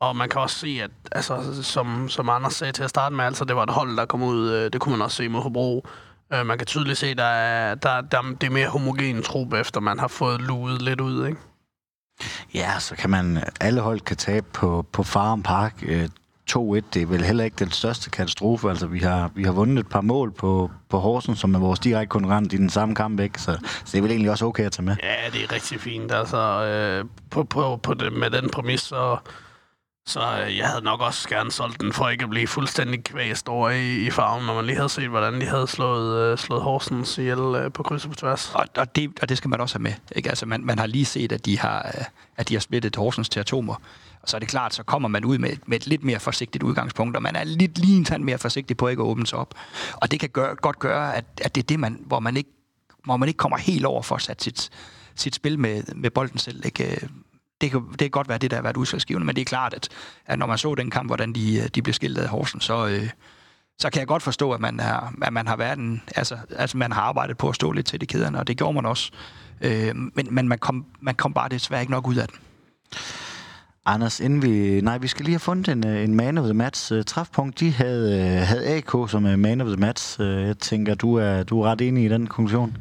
[0.00, 3.24] og man kan også se, at altså, som, som Anders sagde til at starte med,
[3.24, 5.42] altså, det var et hold, der kom ud, øh, det kunne man også se mod
[5.42, 5.86] Hobro.
[6.32, 9.80] Øh, man kan tydeligt se, der er, der, der, det er mere homogen trup, efter
[9.80, 11.40] man har fået luet lidt ud, ikke?
[12.54, 15.82] Ja, så kan man, alle hold kan tabe på, på Farm Park.
[16.50, 18.68] 2-1, det er vel heller ikke den største katastrofe.
[18.68, 21.78] Altså, vi har, vi har vundet et par mål på, på Horsen, som er vores
[21.78, 23.42] direkte konkurrent i den samme kamp, ikke?
[23.42, 24.96] Så, så det er vel egentlig også okay at tage med.
[25.02, 26.12] Ja, det er rigtig fint.
[26.12, 29.16] Altså, øh, på, på, på det, med den præmis, så,
[30.06, 33.48] så øh, jeg havde nok også gerne solgt den, for ikke at blive fuldstændig kvæst
[33.48, 36.62] over i, i farven, når man lige havde set, hvordan de havde slået, øh, slået
[36.62, 38.52] Horsens ihjel øh, på kryds og på tværs.
[38.54, 39.92] Og, og, det, og det skal man også have med.
[40.16, 40.28] Ikke?
[40.28, 42.04] Altså, man, man har lige set, at de har, øh,
[42.36, 43.74] at de har splittet Horsens til atomer.
[44.22, 46.64] Og så er det klart, så kommer man ud med, med et lidt mere forsigtigt
[46.64, 49.38] udgangspunkt, og man er lidt lige en tand mere forsigtig på ikke at åbne sig
[49.38, 49.54] op.
[49.94, 52.50] Og det kan gøre, godt gøre, at, at det er det, man, hvor, man ikke,
[53.04, 54.70] hvor man ikke kommer helt over for at sætte sit,
[55.14, 56.64] sit spil med, med bolden selv.
[56.64, 56.90] Ikke?
[56.90, 57.08] Øh,
[57.60, 59.74] det, kan, det kan godt være det, der har været udslagsgivende, men det er klart,
[59.74, 59.88] at,
[60.26, 62.86] at når man så den kamp, hvordan de, øh, de blev skiltet af Horsen, så,
[62.86, 63.10] øh,
[63.78, 66.76] så kan jeg godt forstå, at man, er, at man har været en, altså, altså
[66.76, 69.10] man har arbejdet på at stå lidt til de kæderne, og det gjorde man også.
[69.60, 72.38] Øh, men men man, kom, man kom bare desværre ikke nok ud af den.
[73.86, 74.80] Anders, inden vi...
[74.80, 77.60] Nej, vi skal lige have fundet en, øh, en man of the match øh, træfpunkt.
[77.60, 80.20] De havde, havde AK som man of the match.
[80.20, 82.76] Jeg tænker, du er, du er ret enig i den konklusion?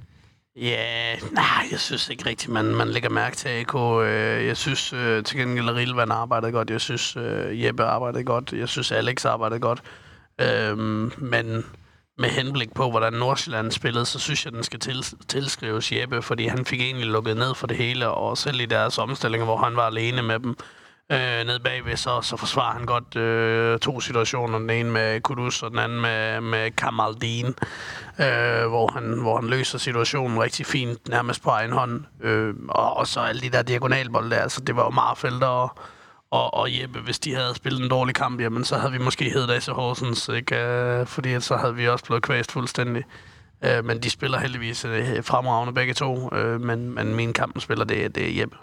[0.61, 3.75] Ja, yeah, nej, jeg synes ikke rigtigt, man, man lægger mærke til AK.
[3.75, 6.69] Øh, jeg synes øh, til gengæld, at Rilvan arbejdede godt.
[6.69, 8.53] Jeg synes, øh, Jeppe arbejdede godt.
[8.53, 9.81] Jeg synes, Alex arbejdede godt.
[10.41, 10.77] Uh,
[11.21, 11.65] men
[12.17, 16.47] med henblik på, hvordan Nordsjælland spillede, så synes jeg, den skal til, tilskrives Jeppe, fordi
[16.47, 19.75] han fik egentlig lukket ned for det hele, og selv i deres omstillinger, hvor han
[19.75, 20.55] var alene med dem,
[21.11, 24.59] øh, nede bagved, så, så forsvarer han godt øh, to situationer.
[24.59, 27.45] Den ene med Kudus, og den anden med, med Kamaldin,
[28.19, 32.03] øh, hvor, han, hvor han løser situationen rigtig fint, nærmest på egen hånd.
[32.21, 35.71] Øh, og, og så alle de der diagonalbolde der, altså det var jo Marfeldt og,
[36.31, 39.29] og, og Jeppe, hvis de havde spillet en dårlig kamp, jamen så havde vi måske
[39.29, 40.55] heddet AC Horsens, ikke?
[40.55, 43.03] Øh, fordi så havde vi også blevet kvæst fuldstændig.
[43.65, 47.85] Øh, men de spiller heldigvis øh, fremragende begge to, øh, men, men min kampen spiller
[47.85, 48.57] det, det er Jeppe.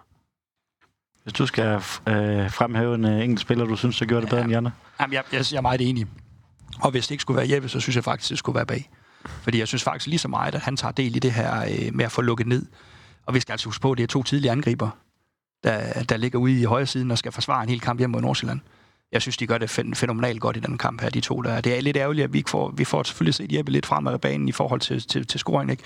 [1.27, 1.75] Hvis du skal
[2.09, 4.45] øh, fremhæve en øh, enkelt spiller, du synes, der gjorde det bedre ja.
[4.45, 4.73] end Janne?
[5.01, 6.07] Jamen, jeg, jeg, jeg er meget enig.
[6.81, 8.91] Og hvis det ikke skulle være Jeppe, så synes jeg faktisk, det skulle være bag.
[9.43, 11.95] Fordi jeg synes faktisk lige så meget, at han tager del i det her øh,
[11.95, 12.67] med at få lukket ned.
[13.27, 14.91] Og vi skal altså huske på, at det er to tidlige angriber,
[15.65, 18.23] der, der ligger ude i højre siden og skal forsvare en hel kamp hjemme mod
[18.23, 18.61] Nordsjælland
[19.13, 21.61] jeg synes, de gør det fænomenalt godt i den kamp her, de to der.
[21.61, 24.07] Det er lidt ærgerligt, at vi ikke får, vi får selvfølgelig set Jeppe lidt frem
[24.07, 25.83] af banen i forhold til, til, til scoring, ikke?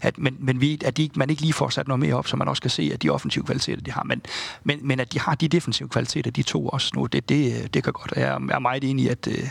[0.00, 2.36] At, men, men vi, at de, man ikke lige får sat noget mere op, så
[2.36, 4.02] man også kan se, at de offensive kvaliteter, de har.
[4.02, 4.22] Men,
[4.64, 7.84] men, men at de har de defensive kvaliteter, de to også nu, det, det, det
[7.84, 8.12] kan godt.
[8.16, 9.48] Jeg er meget enig i, at, øh,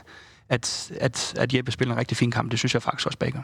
[0.49, 2.51] at, at, at Jeppe spiller en rigtig fin kamp.
[2.51, 3.41] Det synes jeg faktisk også Baker.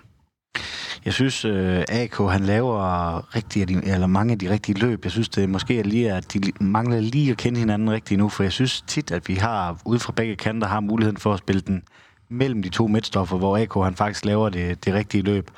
[1.06, 5.04] Jeg synes, øh, AK han laver rigtig, eller mange af de rigtige løb.
[5.04, 8.30] Jeg synes, det måske er lige, at de mangler lige at kende hinanden rigtigt nu,
[8.30, 11.40] for jeg synes tit, at vi har, ude fra begge kanter, har muligheden for at
[11.40, 11.84] spille den
[12.30, 15.52] mellem de to midtstoffer, hvor AK han faktisk laver det, det rigtige løb.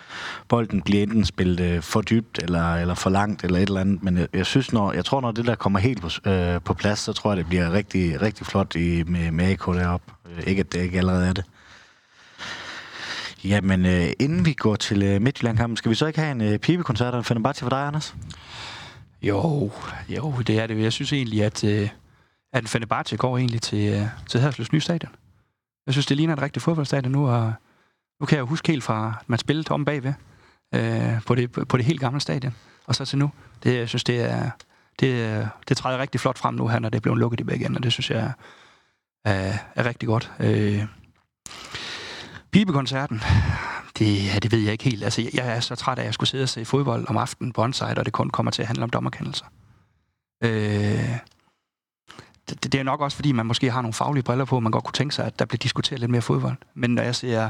[0.48, 4.04] Bolden bliver enten spillet øh, for dybt, eller, eller for langt, eller et eller andet,
[4.04, 6.74] men jeg, jeg synes, når, jeg tror, når det der kommer helt på, øh, på
[6.74, 10.12] plads, så tror jeg, det bliver rigtig, rigtig flot i, med, med AK deroppe.
[10.38, 11.46] Øh, ikke, at det ikke allerede er det.
[13.44, 16.60] Jamen, øh, inden vi går til øh, Midtjylland-kampen, skal vi så ikke have en øh,
[16.60, 18.16] pibekoncert og en Fenerbahce for dig, Anders?
[19.22, 19.72] Jo,
[20.10, 20.82] jo, det er det.
[20.82, 21.90] Jeg synes egentlig, at, øh,
[22.54, 25.12] at Fenerbahce går egentlig til, øh, til Herslevs nye stadion.
[25.86, 27.54] Jeg synes, det ligner et rigtigt fodboldstadion nu, og
[28.20, 30.14] nu kan jeg jo huske helt fra, at man spillede om bagved
[30.76, 33.32] øh, på, det, på det helt gamle stadion, og så til nu.
[33.64, 34.50] Det, jeg synes, det er,
[35.00, 37.66] det, det træder rigtig flot frem nu her, når det er blevet lukket i begge
[37.66, 37.80] ender.
[37.80, 38.32] Det synes jeg
[39.26, 40.32] er, er rigtig godt.
[40.40, 40.86] Øh,
[42.52, 43.22] Pibekoncerten,
[44.00, 45.04] det, ja, det ved jeg ikke helt.
[45.04, 47.54] Altså, jeg er så træt af, at jeg skulle sidde og se fodbold om aftenen
[47.54, 49.46] på onsite, og det kun kommer til at handle om dommerkendelser.
[50.44, 51.18] Øh,
[52.50, 54.84] det, det er nok også, fordi man måske har nogle faglige briller på, man godt
[54.84, 56.58] kunne tænke sig, at der bliver diskuteret lidt mere fodbold.
[56.74, 57.50] Men når jeg ser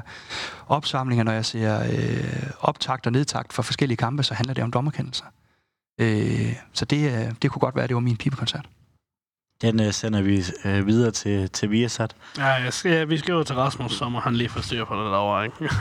[0.67, 4.71] opsamlinger, når jeg ser øh, optakt og nedtakt for forskellige kampe, så handler det om
[4.71, 5.25] dommerkendelser.
[6.01, 8.69] Øh, så det, øh, det kunne godt være, at det var min pibekoncert.
[9.61, 12.15] Den øh, sender vi øh, videre til, til Viasat.
[12.37, 14.95] Ja, jeg skal, ja, vi skriver til Rasmus, så må han lige få styr på
[14.95, 15.69] det derovre, ikke?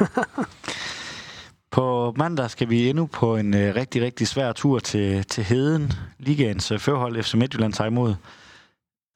[1.70, 5.92] På mandag skal vi endnu på en øh, rigtig, rigtig svær tur til, til Heden.
[6.18, 8.14] Ligaens øh, førhold FC Midtjylland tager imod.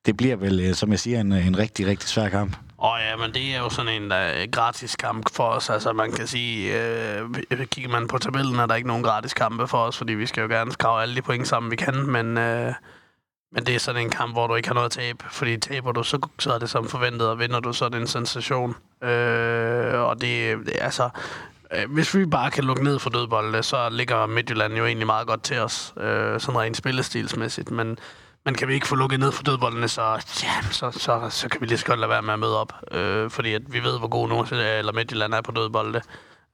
[0.07, 2.57] Det bliver vel, øh, som jeg siger, en, en rigtig, rigtig svær kamp.
[2.79, 5.71] Åh oh, ja, men det er jo sådan en der er gratis kamp for os.
[5.71, 9.69] Altså man kan sige, øh, kigger man på tabellen, er der ikke nogen gratis kampe
[9.69, 12.11] for os, fordi vi skal jo gerne skrave alle de point sammen, vi kan.
[12.11, 12.75] Men, øh,
[13.53, 15.24] men det er sådan en kamp, hvor du ikke har noget at tabe.
[15.30, 18.00] Fordi taber du, så, så er det som forventet, og vinder du, så er det
[18.00, 18.76] en sensation.
[19.03, 21.09] Øh, og det, det altså,
[21.74, 25.26] øh, hvis vi bare kan lukke ned for dødbolde, så ligger Midtjylland jo egentlig meget
[25.26, 27.70] godt til os, øh, sådan rent spillestilsmæssigt.
[27.70, 27.98] Men,
[28.44, 30.03] men kan vi ikke få lukket ned for dødboldene, så,
[30.42, 32.72] ja, så, så, så kan vi lige så godt lade være med at møde op.
[32.90, 36.00] Øh, fordi at vi ved, hvor god Nordsjælland eller Midtjylland er på dødbolde.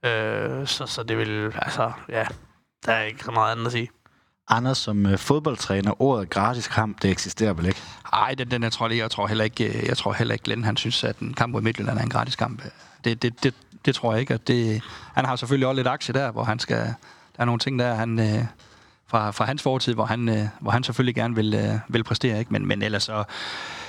[0.05, 2.26] Øh, så, så det vil, altså, ja,
[2.86, 3.90] der er ikke meget andet at sige.
[4.49, 7.80] Anders, som øh, fodboldtræner, ordet gratis kamp, det eksisterer vel ikke?
[8.12, 10.44] Nej, den, den jeg tror jeg, jeg tror heller ikke, øh, jeg tror heller ikke,
[10.44, 12.62] Glenn, han synes, at en kamp mod Midtjylland er en gratis kamp.
[13.05, 13.55] Det, det, det,
[13.86, 14.34] det tror jeg ikke.
[14.34, 14.82] At det,
[15.14, 16.76] han har selvfølgelig også lidt aktie der, hvor han skal...
[17.36, 18.44] Der er nogle ting der, han, øh,
[19.07, 22.38] fra, fra hans fortid, hvor han, øh, hvor han selvfølgelig gerne vil, øh, vil præstere.
[22.38, 22.53] Ikke?
[22.53, 23.24] Men, men ellers så,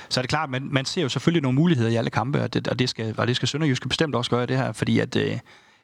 [0.08, 2.54] så er det klart, man, man ser jo selvfølgelig nogle muligheder i alle kampe, og
[2.54, 5.16] det, og det skal, og det skal Sønderjyske bestemt også gøre det her, fordi at,
[5.16, 5.38] øh,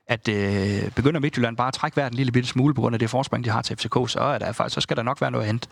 [0.08, 2.98] at øh, begynder Midtjylland bare at trække hver en lille bitte smule på grund af
[2.98, 5.30] det forspring, de har til FCK, så, er der, faktisk, så skal der nok være
[5.30, 5.68] noget at hente.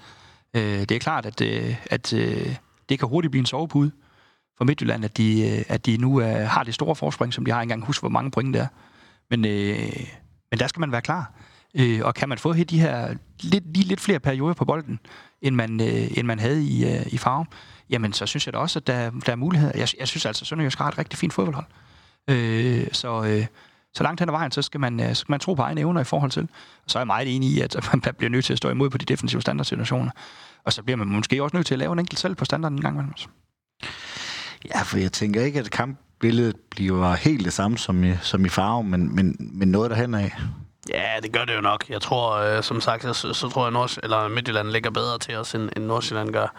[0.56, 2.56] Øh, det er klart, at, øh, at øh,
[2.88, 3.90] det kan hurtigt blive en sovepude
[4.58, 7.50] for Midtjylland, at de, øh, at de nu øh, har det store forspring, som de
[7.50, 7.84] har engang.
[7.84, 8.66] Husk, hvor mange point det er.
[9.30, 10.06] Men, øh,
[10.50, 11.32] men der skal man være klar.
[11.74, 15.00] Øh, og kan man få de her lidt, lige lidt flere perioder på bolden,
[15.42, 17.46] end man, øh, end man havde i, øh, i farve,
[17.90, 19.72] jamen så synes jeg da også, at der, der er muligheder.
[19.78, 21.66] Jeg, jeg synes altså, at Sønderjysk har et rigtig fint fodboldhold.
[22.30, 23.46] Øh, så, øh,
[23.94, 26.00] så langt hen ad vejen, så skal man, øh, skal man tro på egne evner
[26.00, 26.42] i forhold til.
[26.84, 28.90] Og så er jeg meget enig i, at man bliver nødt til at stå imod
[28.90, 30.10] på de defensive standardsituationer.
[30.64, 32.78] Og så bliver man måske også nødt til at lave en enkelt selv på standarden
[32.78, 33.14] en gang imellem.
[34.74, 38.48] Ja, for jeg tænker ikke, at kampbilledet bliver helt det samme som i, som i
[38.48, 40.32] farve, men, men, men noget derhen af.
[40.90, 41.84] Ja, det gør det jo nok.
[41.90, 45.36] Jeg tror, øh, som sagt, så, så tror jeg, Nords, eller Midtjylland ligger bedre til
[45.36, 46.56] os, end, end Nordsjælland gør.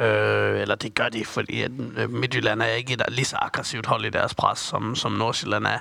[0.00, 3.86] Øh, eller det gør de, fordi at øh, Midtjylland er ikke et lige så aggressivt
[3.86, 5.78] hold i deres pres, som, som Nordsjælland er.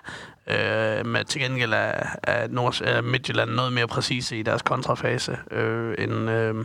[0.47, 5.37] Øh, men til gengæld er, er, Nord, er Midtjylland noget mere præcise i deres kontrafase,
[5.51, 6.55] øh, end, øh,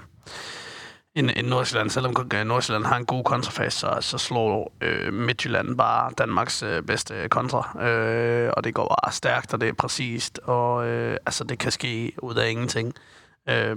[1.14, 1.90] end, end Nordsjælland.
[1.90, 6.82] Selvom øh, Nordsjælland har en god kontrafase, så, så slår øh, Midtjylland bare Danmarks øh,
[6.82, 7.84] bedste kontra.
[7.84, 11.72] Øh, og det går bare stærkt, og det er præcist, og øh, altså, det kan
[11.72, 12.94] ske ud af ingenting.
[13.48, 13.76] Øh,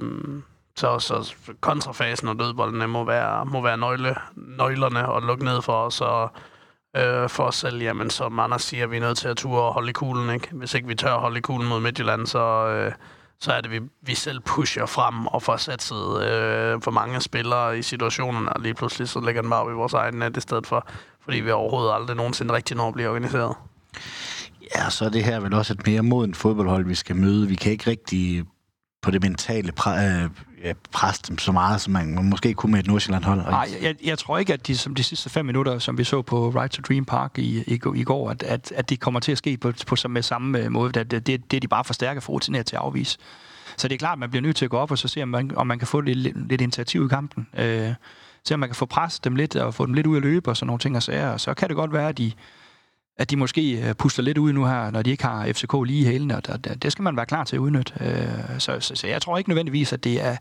[0.76, 5.86] så, så kontrafasen og dødboldene må være, må være nøgle, nøglerne og lukke ned for
[5.86, 6.32] os, og
[6.98, 9.74] øh, for os selv, jamen som Anders siger, vi er nødt til at ture og
[9.74, 10.30] holde i kuglen.
[10.34, 10.48] Ikke?
[10.52, 12.92] Hvis ikke vi tør at holde i kuglen mod Midtjylland, så, øh,
[13.40, 17.80] så er det, vi, vi selv pusher frem og får sat øh, for mange spillere
[17.80, 20.42] i situationerne, og lige pludselig så lægger den bare op i vores egen net i
[20.42, 20.88] stedet for,
[21.24, 23.56] fordi vi overhovedet aldrig nogensinde rigtig når at blive organiseret.
[24.76, 27.48] Ja, så er det her vel også et mere modent fodboldhold, vi skal møde.
[27.48, 28.46] Vi kan ikke rigtig
[29.02, 29.90] på det mentale præ,
[30.64, 33.40] øh, pres dem så meget, som man måske kunne med et Nordsjælland-hold.
[33.40, 36.22] Nej, jeg, jeg tror ikke, at de, som de sidste fem minutter, som vi så
[36.22, 39.32] på Right to Dream Park i, i, i går, at, at, at det kommer til
[39.32, 40.92] at ske på, på med samme øh, måde.
[40.92, 43.18] Det, det, det er de bare for stærke for rutineret til at afvise.
[43.78, 45.24] Så det er klart, at man bliver nødt til at gå op og så se,
[45.24, 47.48] om man, om man kan få lidt, lidt, lidt initiativ i kampen.
[47.58, 47.94] Øh,
[48.44, 50.50] se, om man kan få presset dem lidt og få dem lidt ud at løbe
[50.50, 51.38] og sådan nogle ting og sager.
[51.38, 52.32] Så kan det godt være, at de,
[53.20, 56.02] at de måske øh, puster lidt ud nu her, når de ikke har FCK lige
[56.02, 57.94] i hælene, og det, det skal man være klar til at udnytte.
[58.02, 60.38] Øh, så, så, så jeg tror ikke nødvendigvis, at det er,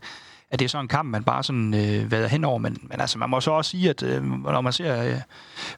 [0.51, 3.17] at det er sådan en kamp, man bare sådan øh, vader henover, men, men altså,
[3.17, 5.15] man må så også sige, at øh, når man ser øh,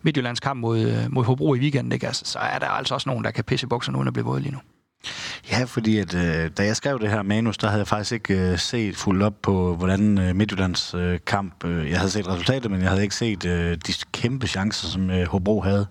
[0.01, 3.09] Midtjyllands kamp mod, øh, mod Hobro i weekenden, ikke, altså, så er der altså også
[3.09, 4.59] nogen, der kan pisse i bukserne uden at blive våde lige nu.
[5.51, 8.51] Ja, fordi at, øh, da jeg skrev det her manus, der havde jeg faktisk ikke
[8.51, 11.65] øh, set fuldt op på, hvordan øh, Midtjyllands øh, kamp...
[11.65, 15.09] Øh, jeg havde set resultatet, men jeg havde ikke set øh, de kæmpe chancer, som
[15.09, 15.87] øh, Hobro havde.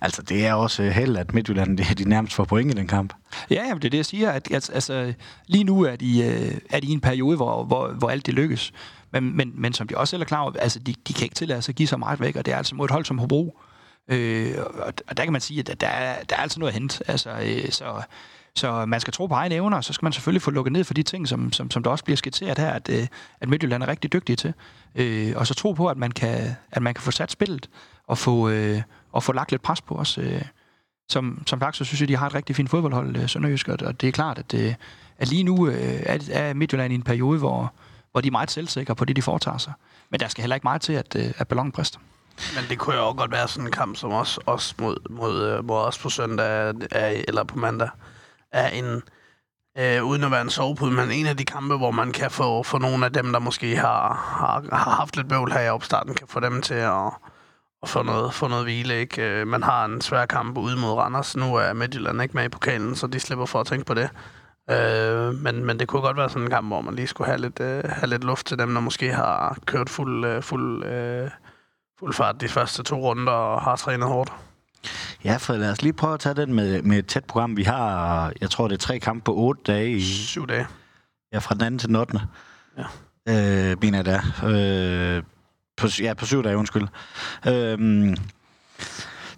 [0.00, 2.86] Altså, det er også øh, held, at Midtjylland de, de nærmest får point i den
[2.86, 3.12] kamp.
[3.50, 4.30] Ja, jamen, det er det, jeg siger.
[4.30, 5.14] At, at, altså,
[5.46, 8.34] lige nu er de, øh, er de i en periode, hvor, hvor, hvor alt det
[8.34, 8.72] lykkes.
[9.12, 11.34] Men, men, men som de også selv er klar over, altså, de, de kan ikke
[11.34, 13.18] tillade sig at give så meget væk, og det er altså mod et hold som
[13.18, 13.58] Hobro.
[14.08, 16.78] Øh, og, og der kan man sige, at der er, der er altså noget at
[16.78, 17.10] hente.
[17.10, 18.02] Altså, øh, så
[18.54, 20.84] så man skal tro på egne evner, og så skal man selvfølgelig få lukket ned
[20.84, 23.06] for de ting, som, som, som der også bliver skitseret her, at, øh,
[23.40, 24.54] at Midtjylland er rigtig dygtige til.
[24.94, 27.70] Øh, og så tro på, at man kan, at man kan få sat spillet
[28.06, 28.82] og få, øh,
[29.12, 30.18] og få lagt lidt pres på os.
[30.18, 30.42] Øh.
[31.08, 34.00] Som, som sagt, så synes jeg, de har et rigtig fint fodboldhold, øh, Sønderjysk, og
[34.00, 34.74] det er klart, at, øh,
[35.18, 37.72] at lige nu øh, er, er Midtjylland i en periode, hvor,
[38.12, 39.72] hvor de er meget selvsikre på det, de foretager sig.
[40.10, 41.98] Men der skal heller ikke meget til, at, øh, at ballonen brister.
[42.54, 45.62] Men det kunne jo også godt være sådan en kamp, som os, os mod, mod,
[45.62, 46.74] mod os på søndag,
[47.28, 47.88] eller på mandag,
[48.52, 49.02] er en,
[49.78, 52.62] øh, uden at være en sovepude, men en af de kampe, hvor man kan få,
[52.62, 56.14] få nogle af dem, der måske har, har, har haft lidt bøvl her i opstarten,
[56.14, 57.12] kan få dem til at,
[57.82, 59.00] at få, noget, få noget hvile.
[59.00, 59.22] Ikke?
[59.22, 61.36] Øh, man har en svær kamp ude mod Randers.
[61.36, 64.10] Nu er Midtjylland ikke med i pokalen, så de slipper for at tænke på det.
[64.70, 67.40] Øh, men, men det kunne godt være sådan en kamp, hvor man lige skulle have
[67.40, 71.30] lidt, øh, have lidt luft til dem, der måske har kørt fuld, øh, fuld, øh,
[71.98, 74.32] fuld fart de første to runder og har trænet hårdt.
[75.24, 77.56] Ja, for lad os lige prøve at tage den med, med et tæt program.
[77.56, 79.90] Vi har, jeg tror, det er tre kampe på otte dage.
[79.90, 80.66] I, Syv dage.
[81.32, 82.20] Ja, fra den anden til den 8.
[82.78, 82.82] Ja.
[83.28, 85.16] Øh, mener jeg er.
[85.16, 85.22] Øh,
[85.76, 86.88] på, ja, på syv dage, undskyld.
[87.48, 88.16] Øh,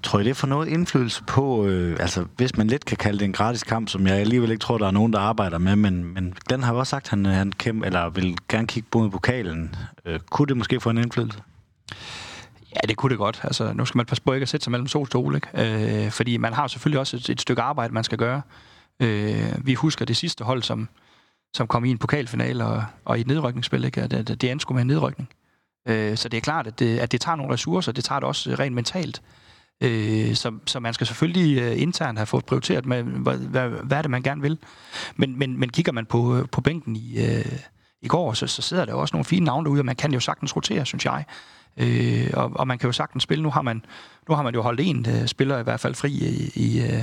[0.03, 3.25] tror I, det får noget indflydelse på, øh, altså hvis man lidt kan kalde det
[3.25, 6.05] en gratis kamp, som jeg alligevel ikke tror, der er nogen, der arbejder med, men,
[6.05, 9.09] men den har jo også sagt, at han, han kæmpe, eller vil gerne kigge på
[9.09, 9.75] pokalen.
[10.05, 11.39] Øh, kunne det måske få en indflydelse?
[12.75, 13.41] Ja, det kunne det godt.
[13.45, 16.05] Altså, nu skal man passe på ikke at sætte sig mellem to stole, ikke?
[16.05, 18.43] Øh, fordi man har selvfølgelig også et, et stykke arbejde, man skal gøre.
[19.01, 20.89] Øh, vi husker det sidste hold, som,
[21.55, 24.03] som kom i en pokalfinale og, og i et nedrykningsspil, ikke?
[24.03, 25.29] Det, det, det endte med en nedrykning.
[25.89, 28.29] Øh, så det er klart, at det, at det tager nogle ressourcer, det tager det
[28.29, 29.23] også rent mentalt.
[29.83, 33.99] Øh, så, så man skal selvfølgelig uh, internt have fået prioriteret med, hvad, hvad, hvad
[33.99, 34.59] er det, man gerne vil.
[35.17, 37.53] Men, men, men kigger man på, øh, på bænken i, uh,
[38.03, 40.21] i går, så, så sidder der også nogle fine navne derude, og man kan jo
[40.21, 41.25] sagtens rotere, synes jeg.
[41.77, 43.43] Øh, og, og man kan jo sagtens spille.
[43.43, 43.85] Nu har man,
[44.29, 47.03] nu har man jo holdt en øh, spiller i hvert fald fri i, i, uh,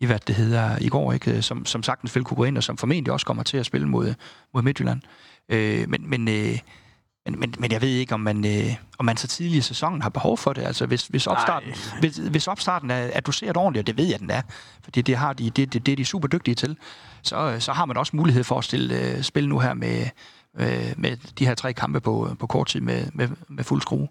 [0.00, 1.36] i hvad det hedder, i går, ikke?
[1.36, 3.66] Øh, som, som sagtens vil kunne gå ind, og som formentlig også kommer til at
[3.66, 4.14] spille mod,
[4.54, 5.00] mod Midtjylland.
[5.48, 6.58] Øh, men, men, øh,
[7.30, 10.02] men, men, men jeg ved ikke, om man, øh, om man så tidlig i sæsonen
[10.02, 10.62] har behov for det.
[10.62, 14.18] Altså, hvis, hvis opstarten, hvis, hvis opstarten er, er doseret ordentligt, og det ved jeg,
[14.18, 14.42] den er,
[14.84, 16.76] fordi det, har de, det, det, det er de super dygtige til,
[17.22, 20.06] så, så har man også mulighed for at stille øh, spil nu her med,
[20.58, 24.08] øh, med de her tre kampe på, på kort tid med, med, med fuld skrue.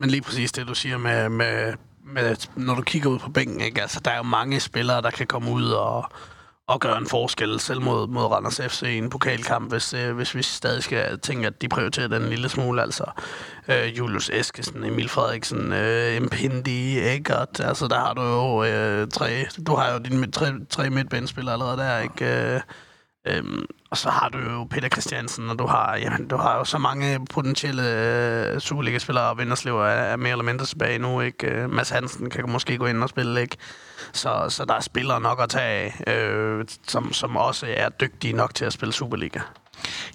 [0.00, 3.60] Men lige præcis det, du siger med, med, med når du kigger ud på bænken,
[3.60, 3.82] ikke?
[3.82, 6.12] Altså, der er jo mange spillere, der kan komme ud og,
[6.70, 10.34] og gøre en forskel, selv mod, mod Randers FC i en pokalkamp, hvis, øh, hvis
[10.34, 12.82] vi stadig skal tænke, at de prioriterer den lille smule.
[12.82, 13.04] Altså,
[13.68, 19.46] øh, Julius Eskesen, Emil Frederiksen, øh, Mpindi, Eggert, altså der har du jo øh, tre,
[19.66, 22.54] du har jo dine tre, tre midtbanespillere allerede der, ikke?
[22.54, 22.60] Øh,
[23.26, 26.64] Øhm, og så har du jo Peter Christiansen, og du har, jamen, du har jo
[26.64, 31.46] så mange potentielle øh, Superliga-spillere, og Vinderslev er, er mere eller mindre tilbage nu, ikke?
[31.46, 33.56] Øh, Mads Hansen kan måske gå ind og spille, ikke?
[34.12, 38.32] Så, så der er spillere nok at tage af, øh, som, som også er dygtige
[38.32, 39.40] nok til at spille Superliga.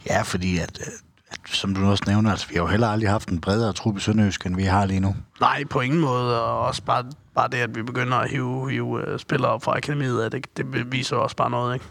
[0.10, 0.94] Ja, fordi at, øh,
[1.30, 3.98] at som du også nævner, altså, vi har jo heller aldrig haft en bredere truppe
[3.98, 5.16] i Sønderjysk, end vi har lige nu.
[5.40, 7.04] Nej, på ingen måde, og også bare,
[7.36, 10.92] bare det, at vi begynder at hive, hive uh, spillere op fra akademiet, det, det
[10.92, 11.86] viser også bare noget, ikke?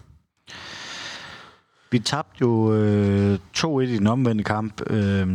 [1.91, 4.91] Vi tabte jo øh, 2-1 i den omvendte kamp.
[4.91, 5.29] Øh,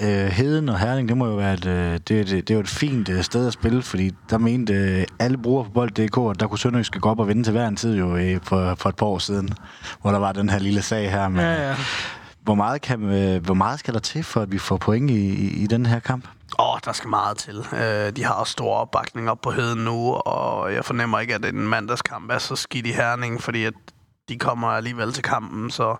[0.00, 2.60] øh, Heden og Herning, det må jo være et, øh, det, det, det er jo
[2.60, 6.40] et fint øh, sted at spille, fordi der mente øh, alle brugere på bold.dk, at
[6.40, 8.88] der kunne Sønderjyske gå op og vinde til hver en tid jo øh, for, for
[8.88, 9.48] et par år siden,
[10.00, 11.28] hvor der var den her lille sag her.
[11.28, 11.76] Med, Ja, ja.
[12.42, 15.14] Hvor, meget kan, øh, hvor meget skal der til, for at vi får point i,
[15.14, 16.28] i, i den her kamp?
[16.58, 17.58] Åh, oh, der skal meget til.
[17.58, 21.44] Uh, de har også stor opbakning op på heden nu, og jeg fornemmer ikke, at
[21.44, 23.74] en mandagskamp er så skidt i Herning, fordi at
[24.28, 25.96] de kommer alligevel til kampen, så,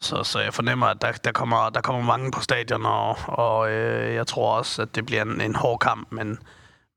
[0.00, 3.70] så, så jeg fornemmer, at der, der, kommer, der kommer mange på stadion, og, og
[3.70, 6.38] øh, jeg tror også, at det bliver en, en hård kamp, men,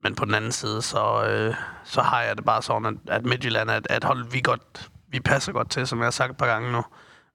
[0.03, 3.26] men på den anden side, så, øh, så har jeg det bare sådan, at, at
[3.26, 6.32] Midtjylland er et, et hold, vi, godt, vi passer godt til, som jeg har sagt
[6.32, 6.84] et par gange nu.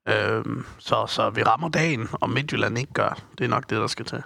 [0.08, 0.44] Øh,
[0.78, 3.18] så, så vi rammer dagen, og Midtjylland ikke gør.
[3.38, 4.22] Det er nok det, der skal til.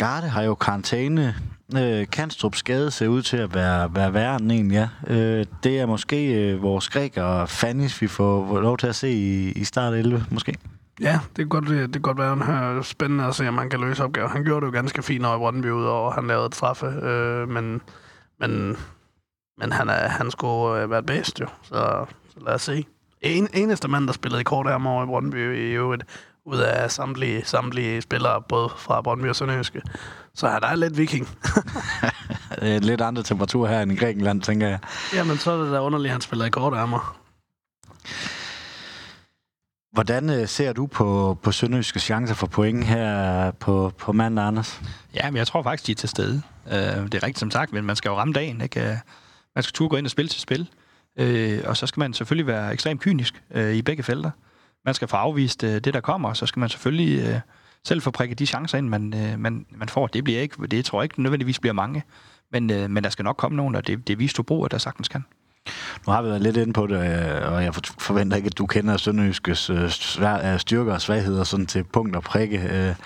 [0.00, 1.34] Garde har jo karantæne.
[1.76, 4.88] Øh, Kanstrup skade ser ud til at være, være værre end en, ja.
[5.06, 9.52] Øh, det er måske øh, vores græker Fannis, vi får lov til at se i,
[9.52, 10.54] i start 11, måske.
[11.00, 13.70] Ja, det kan godt, det kan godt være, en her spændende at se, om han
[13.70, 14.28] kan løse opgaver.
[14.28, 16.86] Han gjorde det jo ganske fint over i Brøndby ud, og han lavede et straffe,
[16.86, 17.80] øh, men,
[18.38, 18.76] men,
[19.58, 22.86] men han, er, han skulle øh, være bedst jo, så, så lad os se.
[23.20, 26.02] En, eneste mand, der spillede i kort her over i Brøndby i øvrigt,
[26.50, 29.82] ud af samtlige, samtlige spillere, både fra Brøndby og Sønderjyske.
[30.34, 31.28] Så han er lidt viking.
[32.60, 34.78] Det er lidt andre temperaturer her end i Grækenland, tænker jeg.
[35.14, 37.16] Jamen, så er det da underligt, at han spiller i kort ærmer.
[39.92, 44.80] Hvordan øh, ser du på, på Sønderjyske chancer for point her på, på mandag, Anders?
[45.14, 46.42] Ja, men jeg tror faktisk, de er til stede.
[46.66, 48.60] Øh, det er rigtigt som sagt, men man skal jo ramme dagen.
[48.60, 48.80] Ikke?
[48.80, 48.96] Øh,
[49.54, 50.68] Man skal turde gå ind og spille til spil.
[51.18, 54.30] Øh, og så skal man selvfølgelig være ekstremt kynisk øh, i begge felter.
[54.84, 57.40] Man skal få afvist øh, det, der kommer, og så skal man selvfølgelig øh,
[57.84, 60.06] selv få prikket de chancer ind, man, øh, man, man får.
[60.06, 62.02] Det bliver ikke, det tror jeg ikke nødvendigvis bliver mange,
[62.52, 64.70] men, øh, men der skal nok komme nogen, og det, det viser du brug, at
[64.70, 65.24] der sagtens kan.
[66.06, 68.66] Nu har vi været lidt inde på det, øh, og jeg forventer ikke, at du
[68.66, 69.82] kender Sønderjyskes øh,
[70.44, 72.96] øh, styrker og svagheder sådan til punkt og prikke.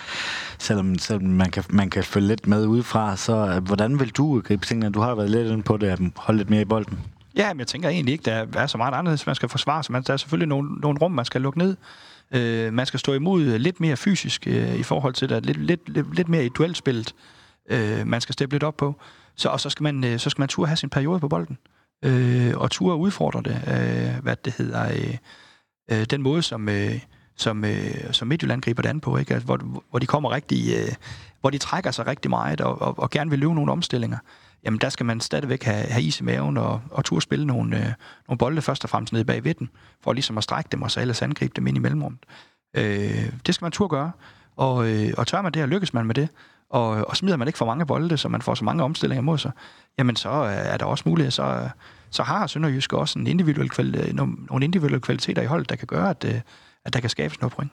[0.59, 4.66] Selvom, selvom man, kan, man kan følge lidt med udefra, så hvordan vil du gribe
[4.66, 4.93] tingene?
[4.93, 6.99] Du har været lidt inde på det, at holde lidt mere i bolden.
[7.37, 10.07] Ja, men jeg tænker egentlig ikke, der er så meget anderledes, man skal forsvare sig.
[10.07, 11.76] Der er selvfølgelig nogle, nogle rum, man skal lukke ned.
[12.30, 15.59] Øh, man skal stå imod øh, lidt mere fysisk øh, i forhold til det, lidt,
[15.59, 17.14] lidt, lidt, lidt mere i duelspillet,
[17.70, 18.95] øh, man skal steppe lidt op på.
[19.37, 21.59] Så, og så skal man, øh, så skal man turde have sin periode på bolden,
[22.05, 25.16] øh, og turde udfordre det, øh, hvad det hedder, øh,
[25.91, 27.01] øh, den måde, som, øh,
[27.37, 29.35] som, øh, som Midtjylland griber det an på, ikke?
[29.35, 30.95] Altså, hvor, hvor de kommer rigtig, øh,
[31.41, 34.18] hvor de trækker sig rigtig meget, og, og, og gerne vil løbe nogle omstillinger
[34.65, 37.77] jamen der skal man stadigvæk have, have is i maven og, og turde spille nogle,
[37.77, 37.93] øh,
[38.29, 39.71] nogle bolde først og fremmest nede bag vidden,
[40.03, 42.21] for ligesom at strække dem og så ellers angribe dem ind i mellemrummet.
[42.77, 44.12] Øh, det skal man turde gøre,
[44.57, 46.29] og, øh, og tør man det, og lykkes man med det,
[46.71, 49.39] og, og smider man ikke for mange bolde, så man får så mange omstillinger mod
[49.39, 49.51] sig,
[49.99, 51.69] jamen så øh, er der også mulighed, så,
[52.11, 55.87] så har Sønderjysk også en individuel kvali- øh, nogle individuelle kvaliteter i holdet, der kan
[55.87, 56.41] gøre, at, øh,
[56.85, 57.73] at der kan skabes noget point.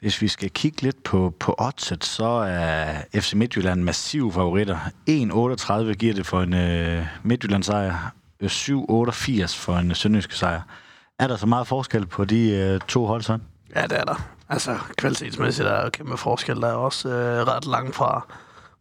[0.00, 4.76] Hvis vi skal kigge lidt på, på oddset, så er FC Midtjylland massiv favoritter.
[5.10, 10.60] 1,38 giver det for en øh, Midtjylland-sejr, 7,88 øh, for en øh, sønderjyske sejr.
[11.18, 13.46] Er der så meget forskel på de øh, to hold sådan?
[13.76, 14.30] Ja, det er der.
[14.48, 16.60] Altså, kvalitetsmæssigt er der kæmpe forskel.
[16.60, 18.26] Der er også øh, ret langt fra,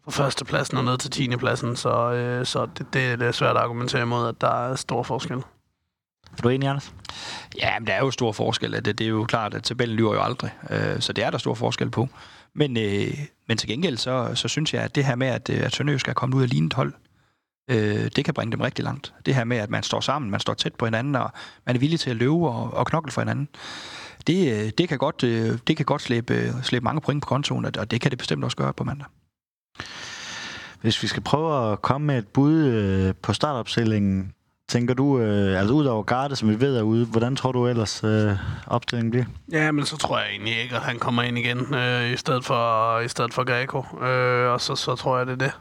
[0.04, 3.62] fra førstepladsen og ned til tiendepladsen, så, øh, så det, det, det er svært at
[3.62, 5.44] argumentere imod, at der er stor forskel.
[6.38, 6.94] Er du enig, Anders?
[7.58, 8.72] Ja, men der er jo stor forskel.
[8.72, 10.52] Det, det er jo klart, at tabellen lyver jo aldrig.
[10.70, 12.10] Øh, så det er der stor forskel på.
[12.54, 13.14] Men, øh,
[13.48, 16.08] men til gengæld, så, så synes jeg, at det her med, at, øh, at Sønderjysk
[16.08, 16.94] er kommet ud af lignet hold,
[17.72, 19.14] øh, det kan bringe dem rigtig langt.
[19.26, 21.32] Det her med, at man står sammen, man står tæt på hinanden, og
[21.66, 23.48] man er villig til at løbe og, og knokle for hinanden,
[24.28, 27.66] det, øh, det kan godt, øh, det kan godt slæbe, slæbe mange point på kontoen,
[27.66, 29.08] og det kan det bestemt også gøre på mandag.
[30.82, 34.34] Hvis vi skal prøve at komme med et bud på startopstillingen,
[34.70, 37.68] tænker du, øh, altså ud over Garde, som vi ved er ude, hvordan tror du
[37.68, 38.32] ellers øh,
[38.68, 39.26] opstillingen bliver?
[39.52, 42.46] Ja, men så tror jeg egentlig ikke, at han kommer ind igen øh, i stedet
[42.46, 44.06] for, i stedet for Greco.
[44.06, 45.52] Øh, og så, så tror jeg, det er det.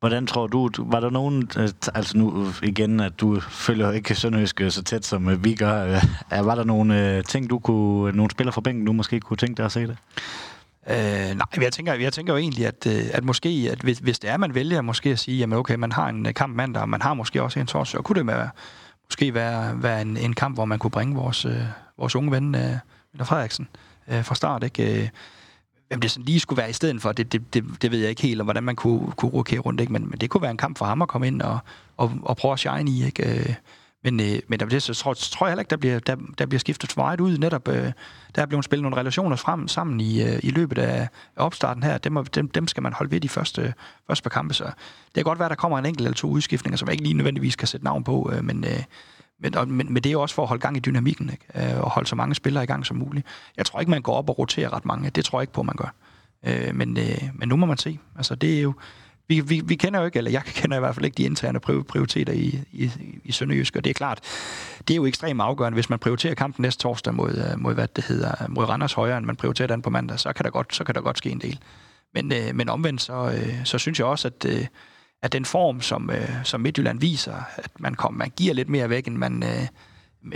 [0.00, 4.60] Hvordan tror du, var der nogen, øh, altså nu igen, at du følger ikke Sønderjysk
[4.68, 6.00] så tæt som øh, vi gør,
[6.32, 9.56] øh, var der nogle ting, du kunne, nogle spillere fra bænken, du måske kunne tænke
[9.56, 9.96] dig at se det?
[10.90, 10.96] Øh,
[11.36, 14.30] nej, jeg tænker, jeg tænker jo egentlig, at, øh, at måske, at hvis, hvis det
[14.30, 16.88] er, man vælger måske at sige, jamen okay, man har en øh, kamp mandag, og
[16.88, 18.50] man har måske også en torsdag, så kunne det være,
[19.06, 21.62] måske være, være en, en kamp, hvor man kunne bringe vores, øh,
[21.98, 22.76] vores unge ven, øh,
[23.22, 23.68] Frederiksen,
[24.08, 25.02] øh, fra start, ikke?
[25.02, 25.08] Øh,
[25.88, 28.10] hvem det sådan lige skulle være i stedet for, det, det, det, det ved jeg
[28.10, 29.92] ikke helt, og hvordan man kunne, kunne rokere rundt, ikke?
[29.92, 31.58] Men, men det kunne være en kamp for ham at komme ind og,
[31.96, 33.38] og, og prøve at shine i, ikke?
[33.38, 33.54] Øh,
[34.04, 36.46] men, øh, men der, det, så tror, tror jeg heller ikke, der bliver, der, der
[36.46, 37.38] bliver skiftet for meget ud.
[37.38, 37.92] Netop, øh,
[38.34, 41.98] der er blevet spillet nogle relationer frem sammen i, øh, i løbet af, opstarten her.
[41.98, 43.74] Dem, dem, dem skal man holde ved de første,
[44.06, 44.54] første par kampe.
[44.54, 47.04] Så det kan godt være, der kommer en enkelt eller to udskiftninger, som jeg ikke
[47.04, 48.30] lige nødvendigvis kan sætte navn på.
[48.34, 48.82] Øh, men, øh,
[49.40, 51.72] men, og, men, men det er jo også for at holde gang i dynamikken, ikke?
[51.74, 53.26] Øh, og holde så mange spillere i gang som muligt.
[53.56, 55.10] Jeg tror ikke, man går op og roterer ret mange.
[55.10, 55.94] Det tror jeg ikke på, man gør.
[56.46, 57.98] Øh, men, øh, men nu må man se.
[58.16, 58.72] Altså, det er jo
[59.28, 61.60] vi, vi, vi kender jo ikke, eller jeg kender i hvert fald ikke de interne
[61.60, 62.90] prioriteter i, i,
[63.24, 64.20] i Sønderjysk, og det er klart,
[64.88, 67.88] det er jo ekstremt afgørende, hvis man prioriterer kampen næste torsdag mod, øh, mod hvad
[67.96, 70.74] det hedder, mod Randers højere, end man prioriterer den på mandag, så kan der godt,
[70.74, 71.58] så kan der godt ske en del.
[72.14, 74.66] Men, øh, men omvendt, så, øh, så synes jeg også, at, øh,
[75.22, 78.90] at den form, som, øh, som Midtjylland viser, at man, kom, man giver lidt mere
[78.90, 79.66] væk, end man, øh,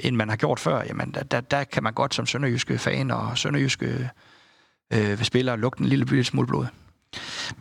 [0.02, 3.10] end man har gjort før, jamen der, der, der kan man godt som sønderjyske fan
[3.10, 4.10] og sønderjyske
[4.92, 6.66] øh, øh spillere lugte en lille smule blod.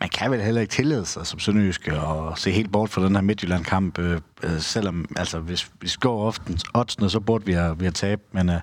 [0.06, 3.16] Man kan vel heller ikke tillade sig som sønderjyske og se helt bort fra den
[3.16, 7.80] her Midtjylland-kamp, øh, øh selvom, altså, hvis vi skår ofte oddsene, så burde vi have,
[7.80, 8.60] vi have tabt, men øh,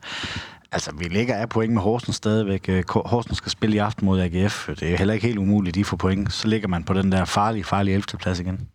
[0.72, 2.68] altså, vi ligger af point med Horsens stadigvæk.
[2.68, 4.68] Øh, Horsens skal spille i aften mod AGF.
[4.68, 6.32] Det er heller ikke helt umuligt, de får point.
[6.32, 8.18] Så ligger man på den der farlige, farlige 11.
[8.18, 8.68] plads igen.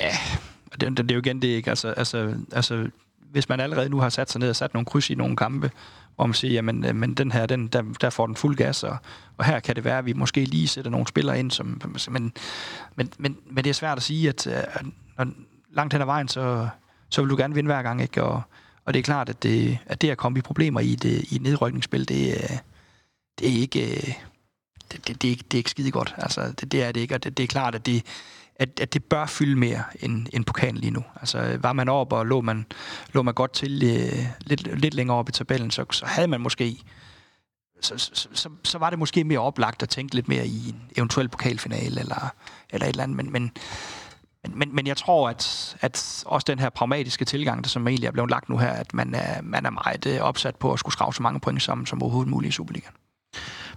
[0.00, 0.12] Ja,
[0.72, 1.70] det, det, det er jo igen det, ikke?
[1.70, 2.86] Altså, altså, altså,
[3.30, 5.70] hvis man allerede nu har sat sig ned og sat nogle kryds i nogle kampe,
[6.16, 8.84] om man siger, jamen, øh, men den her, den, der, der får den fuld gas,
[8.84, 8.96] og,
[9.36, 12.32] og her kan det være, at vi måske lige sætter nogle spillere ind, som, men,
[12.96, 14.86] men, men, men det er svært at sige, at, øh, at
[15.18, 15.26] når,
[15.72, 16.68] langt hen ad vejen, så,
[17.10, 18.22] så vil du gerne vinde hver gang, ikke?
[18.22, 18.42] Og,
[18.84, 21.36] og det er klart, at det, at det at komme i problemer i det, i
[21.36, 22.58] et nedrykningsspil, det, øh,
[23.38, 24.16] det er ikke...
[24.92, 26.14] Det, det, det, er ikke, det er ikke skide godt.
[26.18, 28.02] Altså, det, det er det ikke, og det, det er klart, at det,
[28.62, 31.04] at, at det bør fylde mere end, end pokalen lige nu.
[31.20, 32.66] Altså, var man op og lå man,
[33.12, 36.40] lå man godt til øh, lidt, lidt længere op i tabellen, så, så havde man
[36.40, 36.78] måske
[37.80, 40.82] så, så, så, så var det måske mere oplagt at tænke lidt mere i en
[40.96, 42.34] eventuel pokalfinale eller,
[42.70, 43.52] eller et eller andet, men, men
[44.54, 48.10] men, men, jeg tror, at, at også den her pragmatiske tilgang, der som egentlig er
[48.10, 50.92] blevet lagt nu her, at man er, man er meget øh, opsat på at skulle
[50.92, 52.94] skrave så mange point sammen som overhovedet muligt i Superligaen.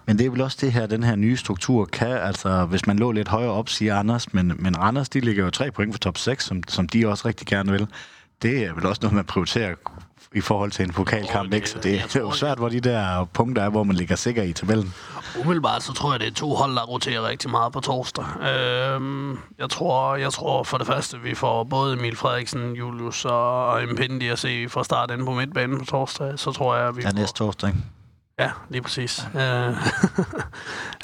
[0.05, 2.99] Men det er vel også det her, den her nye struktur kan, altså hvis man
[2.99, 5.99] lå lidt højere op, siger Anders, men, men Randers, de ligger jo tre point for
[5.99, 7.87] top 6, som, som de også rigtig gerne vil.
[8.41, 9.75] Det er vel også noget, man prioriterer
[10.35, 11.69] i forhold til en pokalkamp, ikke?
[11.69, 14.43] Så det, det er jo svært, hvor de der punkter er, hvor man ligger sikker
[14.43, 14.93] i tabellen.
[15.39, 18.25] Umiddelbart så tror jeg, det er to hold, der roterer rigtig meget på torsdag.
[18.41, 23.67] Øhm, jeg, tror, jeg tror for det første, vi får både Emil Frederiksen, Julius og,
[23.67, 26.39] og Impendi at se fra start inde på midtbanen på torsdag.
[26.39, 27.13] Så tror jeg, vi Ja, får...
[27.15, 27.79] næste torsdag, ikke?
[28.39, 29.27] Ja, lige præcis.
[29.33, 29.69] Ja.
[29.69, 29.75] Øh,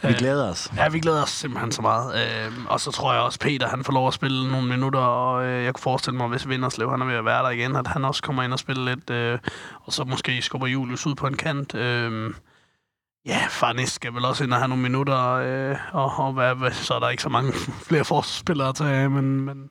[0.09, 0.71] Vi glæder os.
[0.75, 2.15] ja, vi glæder os simpelthen så meget.
[2.15, 5.45] Øh, og så tror jeg også, Peter han får lov at spille nogle minutter, og
[5.45, 7.88] øh, jeg kunne forestille mig, hvis Vinderslev han er ved at være der igen, at
[7.88, 9.39] han også kommer ind og spiller lidt, øh,
[9.84, 11.75] og så måske skubber Julius ud på en kant.
[11.75, 12.34] Øh,
[13.25, 15.15] ja, Farnis skal vel også ind og have nogle minutter,
[15.93, 17.53] og, og hvad, så er der ikke så mange
[17.88, 19.69] flere forsvarsspillere at tage af, men, men,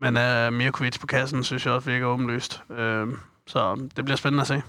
[0.00, 2.62] men uh, Mirkovic på kassen synes jeg også virker åbenlyst.
[2.70, 3.08] Øh,
[3.46, 4.62] så det bliver spændende at se.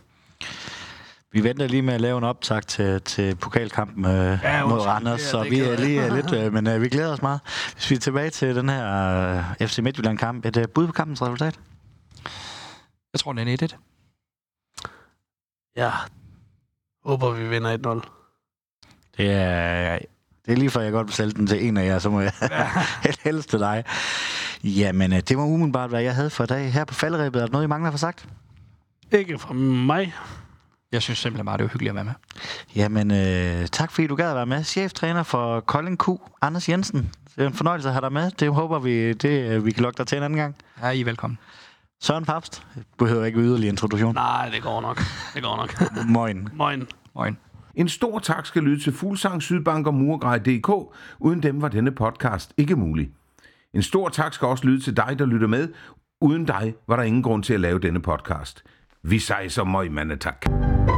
[1.34, 4.12] Vi venter lige med at lave en optag til, til pokalkampen øh,
[4.44, 6.90] Ja, ja, mod Randers, er- så vi er lige øh, lidt, øh, men øh, vi
[6.90, 7.40] glæder os meget.
[7.74, 11.22] Hvis vi er tilbage til den her øh, FC Midtjylland-kamp, et øh, bud på kampens
[11.22, 11.60] resultat?
[13.14, 14.88] Jeg tror, det er 1-1.
[15.76, 15.92] Ja,
[17.06, 18.10] håber vi vinder 1-0.
[19.18, 20.00] Det er,
[20.46, 22.22] det er lige før, jeg godt vil sælge den til en af jer, så må
[22.22, 22.32] jeg
[23.24, 23.84] helst til dig.
[24.64, 26.74] Jamen, øh, det var umiddelbart, hvad jeg havde for i dag.
[26.74, 28.28] Her på falderæbet, er der noget, I mangler for sagt?
[29.12, 30.14] Ikke fra mig.
[30.92, 32.14] Jeg synes simpelthen bare, det er hyggeligt at være med.
[32.76, 34.64] Jamen, øh, tak fordi du gad at være med.
[34.64, 36.08] Cheftræner for Kolding Q,
[36.42, 37.12] Anders Jensen.
[37.36, 38.32] Det er en fornøjelse at have dig med.
[38.32, 40.56] Det håber vi, det, øh, vi kan lokke dig til en anden gang.
[40.82, 41.38] Ja, I er velkommen.
[42.02, 42.64] Søren Papst,
[42.98, 44.16] behøver ikke yderligere introduktion.
[44.16, 45.02] Nej, det går nok.
[45.34, 45.82] Det går nok.
[46.08, 46.50] Moin.
[46.54, 46.88] Moin.
[47.16, 47.38] Moin.
[47.76, 50.96] En stor tak skal lyde til Fuglsang, Sydbank og Murgrej.dk.
[51.20, 53.10] Uden dem var denne podcast ikke mulig.
[53.74, 55.68] En stor tak skal også lyde til dig, der lytter med.
[56.22, 58.64] Uden dig var der ingen grund til at lave denne podcast.
[59.04, 60.42] Vi sejser møg, mandetak.
[60.42, 60.91] tak.